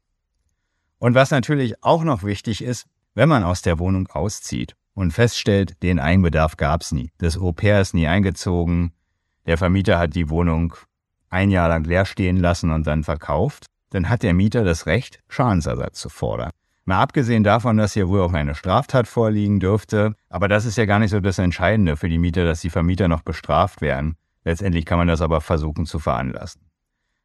Und 0.97 1.13
was 1.13 1.29
natürlich 1.29 1.83
auch 1.83 2.05
noch 2.05 2.23
wichtig 2.23 2.63
ist, 2.63 2.85
wenn 3.13 3.27
man 3.27 3.43
aus 3.43 3.61
der 3.61 3.77
Wohnung 3.77 4.07
auszieht 4.07 4.77
und 4.93 5.11
feststellt, 5.11 5.83
den 5.83 5.99
Eigenbedarf 5.99 6.55
gab 6.55 6.81
es 6.81 6.93
nie, 6.93 7.11
das 7.17 7.37
Au-pair 7.37 7.81
ist 7.81 7.93
nie 7.93 8.07
eingezogen, 8.07 8.93
der 9.45 9.57
Vermieter 9.57 9.99
hat 9.99 10.15
die 10.15 10.29
Wohnung 10.29 10.75
ein 11.29 11.49
Jahr 11.49 11.69
lang 11.69 11.83
leer 11.83 12.05
stehen 12.05 12.37
lassen 12.37 12.71
und 12.71 12.87
dann 12.87 13.03
verkauft, 13.03 13.65
dann 13.89 14.09
hat 14.09 14.23
der 14.23 14.33
Mieter 14.33 14.63
das 14.63 14.85
Recht, 14.85 15.19
Schadensersatz 15.29 15.99
zu 15.99 16.09
fordern. 16.09 16.51
Mal 16.85 17.01
abgesehen 17.01 17.43
davon, 17.43 17.75
dass 17.75 17.93
hier 17.93 18.07
wohl 18.07 18.21
auch 18.21 18.33
eine 18.33 18.55
Straftat 18.55 19.07
vorliegen 19.07 19.59
dürfte, 19.59 20.15
aber 20.29 20.47
das 20.47 20.65
ist 20.65 20.77
ja 20.77 20.85
gar 20.85 20.99
nicht 20.99 21.11
so 21.11 21.19
das 21.19 21.37
Entscheidende 21.37 21.97
für 21.97 22.07
die 22.07 22.17
Mieter, 22.17 22.45
dass 22.45 22.61
die 22.61 22.69
Vermieter 22.69 23.09
noch 23.09 23.23
bestraft 23.23 23.81
werden. 23.81 24.15
Letztendlich 24.45 24.85
kann 24.85 24.97
man 24.97 25.09
das 25.09 25.21
aber 25.21 25.41
versuchen 25.41 25.85
zu 25.85 25.99
veranlassen. 25.99 26.61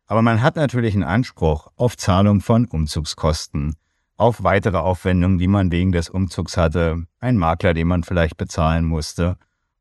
Aber 0.07 0.21
man 0.21 0.43
hat 0.43 0.57
natürlich 0.57 0.95
einen 0.95 1.05
Anspruch 1.05 1.69
auf 1.77 1.97
Zahlung 1.97 2.41
von 2.41 2.65
Umzugskosten, 2.67 3.77
auf 4.17 4.43
weitere 4.43 4.79
Aufwendungen, 4.79 5.39
die 5.39 5.47
man 5.47 5.71
wegen 5.71 5.93
des 5.93 6.11
Umzugs 6.11 6.57
hatte, 6.57 7.05
einen 7.21 7.39
Makler, 7.39 7.73
den 7.73 7.87
man 7.87 8.03
vielleicht 8.03 8.37
bezahlen 8.37 8.85
musste. 8.85 9.37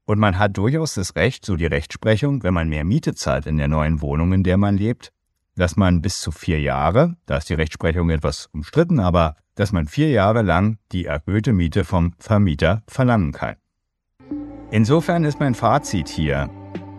Und 0.06 0.20
man 0.20 0.40
hat 0.40 0.58
durchaus 0.58 0.96
das 0.96 1.16
Recht, 1.16 1.46
so 1.46 1.56
die 1.56 1.66
Rechtsprechung, 1.66 2.44
wenn 2.44 2.54
man 2.54 2.70
mehr 2.70 2.84
Miete 2.84 3.14
zahlt 3.16 3.46
in 3.46 3.58
der 3.58 3.68
neuen 3.68 4.02
Wohnung, 4.02 4.34
in 4.34 4.44
der 4.44 4.58
man 4.58 4.78
lebt, 4.78 5.12
dass 5.56 5.76
man 5.76 6.02
bis 6.02 6.22
zu 6.22 6.32
vier 6.32 6.60
Jahre, 6.60 7.18
da 7.26 7.38
ist 7.38 7.50
die 7.50 7.54
Rechtsprechung 7.54 8.10
etwas 8.10 8.48
umstritten, 8.52 9.00
aber 9.00 9.36
dass 9.56 9.72
man 9.72 9.88
vier 9.88 10.10
Jahre 10.10 10.42
lang 10.42 10.78
die 10.92 11.06
erhöhte 11.06 11.54
Miete 11.54 11.84
vom 11.84 12.14
Vermieter 12.18 12.84
verlangen 12.88 13.32
kann. 13.32 13.56
Insofern 14.72 15.26
ist 15.26 15.40
mein 15.40 15.54
Fazit 15.54 16.08
hier, 16.08 16.50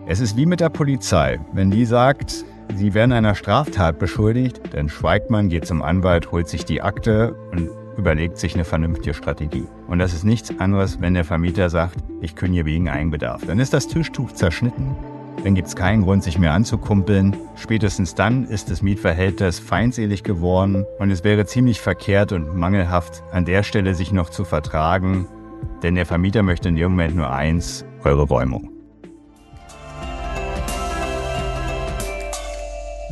es 0.05 0.19
ist 0.19 0.37
wie 0.37 0.45
mit 0.45 0.59
der 0.59 0.69
Polizei. 0.69 1.39
Wenn 1.53 1.71
die 1.71 1.85
sagt, 1.85 2.45
sie 2.75 2.93
werden 2.93 3.13
einer 3.13 3.35
Straftat 3.35 3.99
beschuldigt, 3.99 4.61
dann 4.71 4.89
schweigt 4.89 5.29
man, 5.29 5.49
geht 5.49 5.65
zum 5.65 5.81
Anwalt, 5.81 6.31
holt 6.31 6.47
sich 6.47 6.65
die 6.65 6.81
Akte 6.81 7.33
und 7.51 7.69
überlegt 7.97 8.37
sich 8.37 8.53
eine 8.53 8.65
vernünftige 8.65 9.13
Strategie. 9.13 9.65
Und 9.87 9.99
das 9.99 10.13
ist 10.13 10.23
nichts 10.23 10.57
anderes, 10.59 11.01
wenn 11.01 11.13
der 11.13 11.25
Vermieter 11.25 11.69
sagt, 11.69 11.97
ich 12.21 12.35
kündige 12.35 12.65
wegen 12.65 12.89
Eigenbedarf. 12.89 13.45
Dann 13.45 13.59
ist 13.59 13.73
das 13.73 13.87
Tischtuch 13.87 14.31
zerschnitten. 14.31 14.95
Dann 15.43 15.55
gibt 15.55 15.67
es 15.67 15.75
keinen 15.75 16.03
Grund, 16.03 16.23
sich 16.23 16.39
mehr 16.39 16.53
anzukumpeln. 16.53 17.35
Spätestens 17.55 18.15
dann 18.15 18.45
ist 18.45 18.71
das 18.71 18.81
Mietverhältnis 18.81 19.59
feindselig 19.59 20.23
geworden 20.23 20.85
und 20.99 21.11
es 21.11 21.23
wäre 21.23 21.45
ziemlich 21.45 21.81
verkehrt 21.81 22.31
und 22.31 22.55
mangelhaft, 22.55 23.23
an 23.31 23.45
der 23.45 23.63
Stelle 23.63 23.93
sich 23.93 24.11
noch 24.11 24.29
zu 24.29 24.45
vertragen, 24.45 25.27
denn 25.81 25.95
der 25.95 26.05
Vermieter 26.05 26.43
möchte 26.43 26.69
in 26.69 26.75
dem 26.75 26.91
Moment 26.91 27.15
nur 27.15 27.31
eins, 27.31 27.83
eure 28.03 28.23
Räumung. 28.23 28.69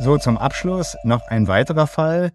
So, 0.00 0.16
zum 0.16 0.38
Abschluss 0.38 0.96
noch 1.04 1.20
ein 1.28 1.48
weiterer 1.48 1.86
Fall. 1.86 2.32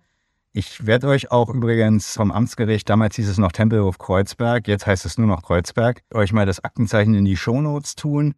Ich 0.58 0.88
werde 0.88 1.08
euch 1.10 1.30
auch 1.30 1.50
übrigens 1.50 2.16
vom 2.16 2.32
Amtsgericht, 2.32 2.90
damals 2.90 3.16
hieß 3.16 3.30
es 3.30 3.38
noch 3.38 3.52
Tempelhof 3.52 4.00
Kreuzberg, 4.00 4.68
jetzt 4.68 4.88
heißt 4.88 5.06
es 5.06 5.20
nur 5.20 5.28
noch 5.28 5.44
Kreuzberg, 5.44 6.02
euch 6.12 6.34
mal 6.34 6.48
das 6.48 6.64
Aktenzeichen 6.64 7.14
in 7.14 7.26
die 7.26 7.38
Shownotes 7.38 7.94
tun. 7.94 8.34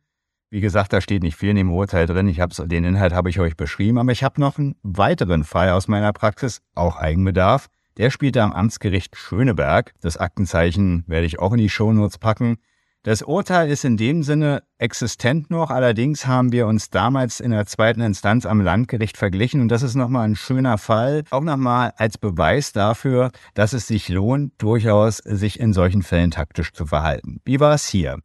Wie 0.49 0.59
gesagt, 0.59 0.91
da 0.91 0.99
steht 0.99 1.23
nicht 1.23 1.37
viel 1.37 1.51
in 1.51 1.55
dem 1.55 1.71
Urteil 1.71 2.07
drin. 2.07 2.27
Ich 2.27 2.41
hab's, 2.41 2.61
den 2.65 2.83
Inhalt 2.83 3.13
habe 3.13 3.29
ich 3.29 3.39
euch 3.39 3.55
beschrieben, 3.55 3.99
aber 3.99 4.11
ich 4.11 4.25
habe 4.25 4.41
noch 4.41 4.59
einen 4.59 4.75
weiteren 4.83 5.45
Fall 5.45 5.69
aus 5.69 5.87
meiner 5.87 6.11
Praxis, 6.11 6.59
auch 6.75 6.97
Eigenbedarf. 6.97 7.67
Der 7.95 8.09
spielte 8.09 8.43
am 8.43 8.51
Amtsgericht 8.51 9.15
Schöneberg. 9.15 9.93
Das 10.01 10.17
Aktenzeichen 10.17 11.05
werde 11.07 11.25
ich 11.25 11.39
auch 11.39 11.53
in 11.53 11.59
die 11.59 11.69
Shownotes 11.69 12.17
packen. 12.17 12.57
Das 13.03 13.21
Urteil 13.21 13.69
ist 13.69 13.85
in 13.85 13.95
dem 13.95 14.23
Sinne 14.23 14.61
existent 14.77 15.49
noch, 15.49 15.69
allerdings 15.69 16.27
haben 16.27 16.51
wir 16.51 16.67
uns 16.67 16.89
damals 16.89 17.39
in 17.39 17.51
der 17.51 17.65
zweiten 17.65 18.01
Instanz 18.01 18.45
am 18.45 18.59
Landgericht 18.59 19.15
verglichen 19.15 19.61
und 19.61 19.69
das 19.69 19.83
ist 19.83 19.95
nochmal 19.95 20.27
ein 20.27 20.35
schöner 20.35 20.77
Fall, 20.77 21.23
auch 21.29 21.43
nochmal 21.43 21.93
als 21.95 22.17
Beweis 22.17 22.73
dafür, 22.73 23.31
dass 23.53 23.71
es 23.71 23.87
sich 23.87 24.09
lohnt, 24.09 24.51
durchaus 24.57 25.19
sich 25.19 25.61
in 25.61 25.71
solchen 25.71 26.03
Fällen 26.03 26.31
taktisch 26.31 26.73
zu 26.73 26.87
verhalten. 26.87 27.39
Wie 27.45 27.61
war 27.61 27.73
es 27.73 27.87
hier? 27.87 28.17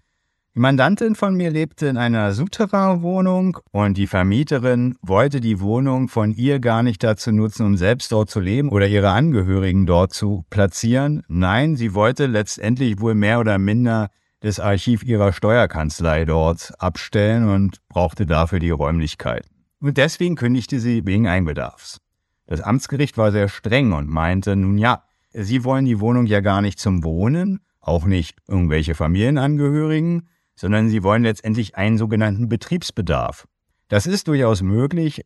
Die 0.57 0.61
Mandantin 0.61 1.15
von 1.15 1.37
mir 1.37 1.51
lebte 1.51 1.87
in 1.87 1.97
einer 1.97 2.33
Souterrain-Wohnung 2.33 3.59
und 3.71 3.97
die 3.97 4.09
Vermieterin 4.09 4.97
wollte 5.03 5.41
die 5.41 5.61
Wohnung 5.61 6.09
von 6.09 6.33
ihr 6.33 6.59
gar 6.59 6.83
nicht 6.83 7.05
dazu 7.05 7.31
nutzen, 7.31 7.65
um 7.65 7.77
selbst 7.77 8.11
dort 8.11 8.29
zu 8.29 8.41
leben 8.41 8.71
oder 8.71 8.89
ihre 8.89 9.11
Angehörigen 9.11 9.87
dort 9.87 10.13
zu 10.13 10.45
platzieren. 10.51 11.23
Nein, 11.29 11.77
sie 11.77 11.95
wollte 11.95 12.27
letztendlich 12.27 13.01
wohl 13.01 13.15
mehr 13.15 13.39
oder 13.39 13.59
minder 13.59 14.11
das 14.45 14.61
Archiv 14.61 15.03
ihrer 15.03 15.33
Steuerkanzlei 15.33 16.27
dort 16.27 16.75
abstellen 16.79 17.49
und 17.49 17.79
brauchte 17.89 18.27
dafür 18.27 18.59
die 18.59 18.69
Räumlichkeiten. 18.69 19.49
Und 19.81 19.97
deswegen 19.97 20.37
kündigte 20.37 20.81
sie 20.81 21.07
wegen 21.07 21.27
Einbedarfs. 21.27 21.99
Das 22.47 22.61
Amtsgericht 22.61 23.17
war 23.17 23.33
sehr 23.33 23.49
streng 23.49 23.93
und 23.93 24.07
meinte, 24.11 24.55
nun 24.55 24.77
ja, 24.77 25.05
Sie 25.33 25.65
wollen 25.65 25.87
die 25.87 25.99
Wohnung 25.99 26.27
ja 26.27 26.41
gar 26.41 26.61
nicht 26.61 26.79
zum 26.79 27.03
Wohnen, 27.05 27.61
auch 27.81 28.05
nicht 28.05 28.37
irgendwelche 28.47 28.95
Familienangehörigen, 28.95 30.29
sondern 30.55 30.91
Sie 30.91 31.03
wollen 31.03 31.23
letztendlich 31.23 31.77
einen 31.77 31.97
sogenannten 31.97 32.51
Betriebsbedarf. 32.51 33.49
Das 33.89 34.07
ist 34.07 34.29
durchaus 34.29 34.61
möglich, 34.61 35.25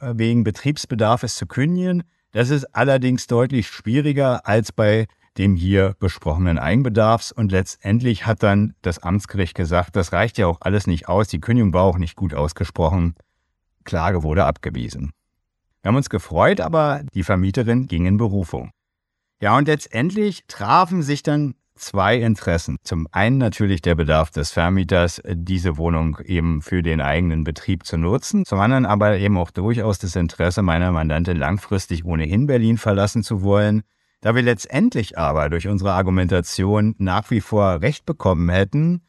wegen 0.00 0.44
Betriebsbedarfes 0.44 1.34
zu 1.34 1.46
kündigen. 1.46 2.04
Das 2.30 2.50
ist 2.50 2.66
allerdings 2.74 3.26
deutlich 3.26 3.66
schwieriger 3.66 4.46
als 4.46 4.70
bei 4.70 5.08
dem 5.38 5.56
hier 5.56 5.96
besprochenen 5.98 6.58
Eigenbedarfs. 6.58 7.32
Und 7.32 7.52
letztendlich 7.52 8.26
hat 8.26 8.42
dann 8.42 8.74
das 8.82 9.02
Amtsgericht 9.02 9.54
gesagt, 9.54 9.96
das 9.96 10.12
reicht 10.12 10.38
ja 10.38 10.46
auch 10.46 10.58
alles 10.60 10.86
nicht 10.86 11.08
aus, 11.08 11.28
die 11.28 11.40
Kündigung 11.40 11.72
war 11.72 11.82
auch 11.82 11.98
nicht 11.98 12.16
gut 12.16 12.34
ausgesprochen, 12.34 13.14
Klage 13.84 14.22
wurde 14.22 14.44
abgewiesen. 14.44 15.12
Wir 15.82 15.90
haben 15.90 15.96
uns 15.96 16.08
gefreut, 16.08 16.60
aber 16.60 17.02
die 17.12 17.24
Vermieterin 17.24 17.86
ging 17.86 18.06
in 18.06 18.16
Berufung. 18.16 18.70
Ja, 19.40 19.56
und 19.58 19.68
letztendlich 19.68 20.44
trafen 20.48 21.02
sich 21.02 21.22
dann 21.22 21.54
zwei 21.74 22.16
Interessen. 22.16 22.78
Zum 22.84 23.06
einen 23.10 23.38
natürlich 23.38 23.82
der 23.82 23.94
Bedarf 23.94 24.30
des 24.30 24.52
Vermieters, 24.52 25.20
diese 25.28 25.76
Wohnung 25.76 26.18
eben 26.24 26.62
für 26.62 26.82
den 26.82 27.00
eigenen 27.00 27.44
Betrieb 27.44 27.84
zu 27.84 27.98
nutzen. 27.98 28.44
Zum 28.44 28.60
anderen 28.60 28.86
aber 28.86 29.18
eben 29.18 29.36
auch 29.36 29.50
durchaus 29.50 29.98
das 29.98 30.16
Interesse 30.16 30.62
meiner 30.62 30.92
Mandantin 30.92 31.36
langfristig 31.36 32.04
ohnehin 32.04 32.46
Berlin 32.46 32.78
verlassen 32.78 33.22
zu 33.22 33.42
wollen. 33.42 33.82
Da 34.24 34.34
wir 34.34 34.40
letztendlich 34.40 35.18
aber 35.18 35.50
durch 35.50 35.68
unsere 35.68 35.92
Argumentation 35.92 36.94
nach 36.96 37.30
wie 37.30 37.42
vor 37.42 37.82
Recht 37.82 38.06
bekommen 38.06 38.48
hätten, 38.48 39.02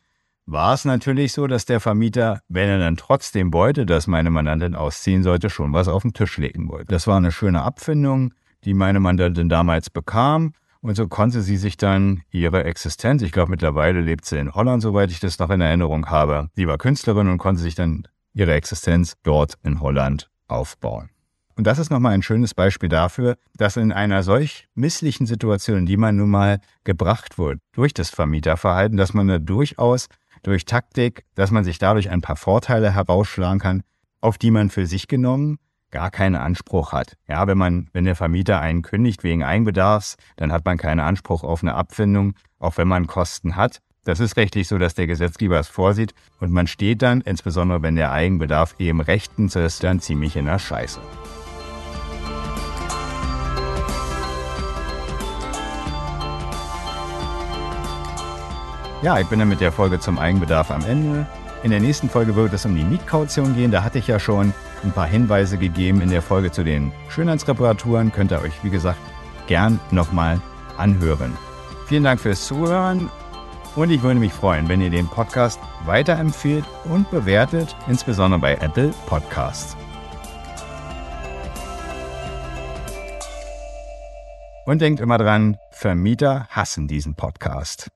war 0.46 0.74
es 0.74 0.84
natürlich 0.84 1.32
so, 1.32 1.48
dass 1.48 1.64
der 1.64 1.80
Vermieter, 1.80 2.42
wenn 2.50 2.68
er 2.68 2.80
dann 2.80 2.98
trotzdem 2.98 3.54
wollte, 3.54 3.86
dass 3.86 4.08
meine 4.08 4.30
Mandantin 4.30 4.76
ausziehen 4.76 5.24
sollte, 5.24 5.50
schon 5.50 5.72
was 5.72 5.88
auf 5.88 6.02
den 6.02 6.12
Tisch 6.12 6.38
legen 6.38 6.68
wollte. 6.68 6.88
Das 6.88 7.08
war 7.08 7.16
eine 7.16 7.32
schöne 7.32 7.62
Abfindung, 7.62 8.34
die 8.66 8.74
meine 8.74 9.00
Mandantin 9.00 9.48
damals 9.48 9.90
bekam. 9.90 10.52
Und 10.82 10.96
so 10.96 11.08
konnte 11.08 11.44
sie 11.44 11.56
sich 11.56 11.78
dann 11.78 12.24
ihre 12.30 12.66
Existenz, 12.66 13.22
ich 13.22 13.32
glaube 13.32 13.52
mittlerweile 13.52 14.02
lebt 14.02 14.26
sie 14.26 14.38
in 14.38 14.54
Holland, 14.54 14.84
soweit 14.84 15.12
ich 15.12 15.22
das 15.22 15.40
noch 15.40 15.50
in 15.50 15.62
Erinnerung 15.62 16.08
habe. 16.08 16.50
Sie 16.58 16.68
war 16.68 16.78
Künstlerin 16.78 17.30
und 17.30 17.38
konnte 17.38 17.62
sich 17.62 17.76
dann 17.76 18.06
ihre 18.34 18.54
Existenz 18.54 19.16
dort 19.24 19.54
in 19.64 19.80
Holland 19.80 20.30
aufbauen. 20.50 21.10
Und 21.58 21.66
das 21.66 21.80
ist 21.80 21.90
nochmal 21.90 22.14
ein 22.14 22.22
schönes 22.22 22.54
Beispiel 22.54 22.90
dafür, 22.90 23.38
dass 23.56 23.78
in 23.78 23.92
einer 23.92 24.24
solch 24.24 24.68
misslichen 24.76 25.26
Situation, 25.26 25.80
in 25.80 25.86
die 25.86 25.98
man 25.98 26.18
nun 26.18 26.30
mal 26.30 26.60
gebracht 26.84 27.38
wurde 27.38 27.60
durch 27.72 27.94
das 27.94 28.10
Vermieterverhalten, 28.10 28.98
dass 28.98 29.14
man 29.14 29.28
da 29.28 29.40
durchaus 29.40 30.08
durch 30.44 30.66
Taktik, 30.66 31.24
dass 31.34 31.52
man 31.52 31.64
sich 31.64 31.80
dadurch 31.80 32.10
ein 32.10 32.22
paar 32.22 32.36
Vorteile 32.36 32.94
herausschlagen 32.94 33.60
kann, 33.60 33.84
auf 34.22 34.38
die 34.38 34.52
man 34.52 34.70
für 34.70 34.86
sich 34.86 35.08
genommen 35.08 35.58
gar 35.92 36.12
keinen 36.12 36.36
Anspruch 36.36 36.92
hat. 36.92 37.16
Ja, 37.28 37.48
wenn 37.48 37.58
man, 37.58 37.90
wenn 37.94 38.04
der 38.04 38.16
Vermieter 38.16 38.60
einen 38.60 38.82
kündigt 38.82 39.24
wegen 39.24 39.44
Eigenbedarfs, 39.44 40.18
dann 40.36 40.52
hat 40.52 40.66
man 40.66 40.78
keinen 40.78 41.00
Anspruch 41.00 41.44
auf 41.44 41.64
eine 41.64 41.76
Abfindung, 41.76 42.34
auch 42.60 42.78
wenn 42.78 42.88
man 42.88 43.08
Kosten 43.08 43.56
hat. 43.56 43.80
Das 44.04 44.20
ist 44.20 44.36
rechtlich 44.36 44.68
so, 44.68 44.78
dass 44.78 44.94
der 44.94 45.08
Gesetzgeber 45.08 45.58
es 45.58 45.68
vorsieht 45.68 46.14
und 46.40 46.52
man 46.52 46.68
steht 46.68 47.02
dann, 47.02 47.22
insbesondere 47.22 47.82
wenn 47.82 47.96
der 47.96 48.12
Eigenbedarf 48.12 48.76
eben 48.78 49.00
rechtens 49.00 49.56
ist, 49.56 49.84
dann 49.84 50.02
ziemlich 50.02 50.36
in 50.36 50.46
der 50.46 50.60
Scheiße. 50.60 51.00
Ja, 59.02 59.20
ich 59.20 59.28
bin 59.28 59.40
dann 59.40 59.50
mit 59.50 59.62
der 59.62 59.72
Folge 59.72 60.00
zum 60.00 60.18
Eigenbedarf 60.18 60.72
am 60.72 60.84
Ende. 60.86 61.28
In 61.64 61.72
der 61.72 61.80
nächsten 61.80 62.10
Folge 62.10 62.36
wird 62.36 62.54
es 62.54 62.66
um 62.66 62.76
die 62.76 62.84
Mietkaution 62.84 63.56
gehen. 63.56 63.72
Da 63.72 63.84
hatte 63.84 64.00
ich 64.00 64.08
ja 64.08 64.20
schon 64.20 64.54
ein 64.84 64.92
paar 64.92 65.08
Hinweise 65.08 65.58
gegeben 65.58 66.02
in 66.02 66.10
der 66.10 66.22
Folge 66.22 66.52
zu 66.52 66.64
den 66.64 66.92
Schönheitsreparaturen. 67.10 68.12
Könnt 68.12 68.32
ihr 68.32 68.42
euch, 68.42 68.64
wie 68.64 68.70
gesagt, 68.70 69.00
gern 69.48 69.80
nochmal 69.92 70.40
anhören. 70.78 71.38
Vielen 71.88 72.04
Dank 72.04 72.20
fürs 72.20 72.46
Zuhören 72.46 73.10
und 73.76 73.90
ich 73.92 74.02
würde 74.02 74.20
mich 74.20 74.34
freuen, 74.34 74.70
wenn 74.70 74.82
ihr 74.82 74.90
den 74.90 75.08
Podcast 75.08 75.60
weiterempfehlt 75.86 76.66
und 76.86 77.10
bewertet, 77.12 77.76
insbesondere 77.88 78.40
bei 78.40 78.54
Apple 78.56 78.94
Podcasts. 79.06 79.76
Und 84.66 84.82
denkt 84.82 85.00
immer 85.00 85.18
dran, 85.18 85.58
Vermieter 85.70 86.48
hassen 86.50 86.88
diesen 86.88 87.16
Podcast. 87.16 87.92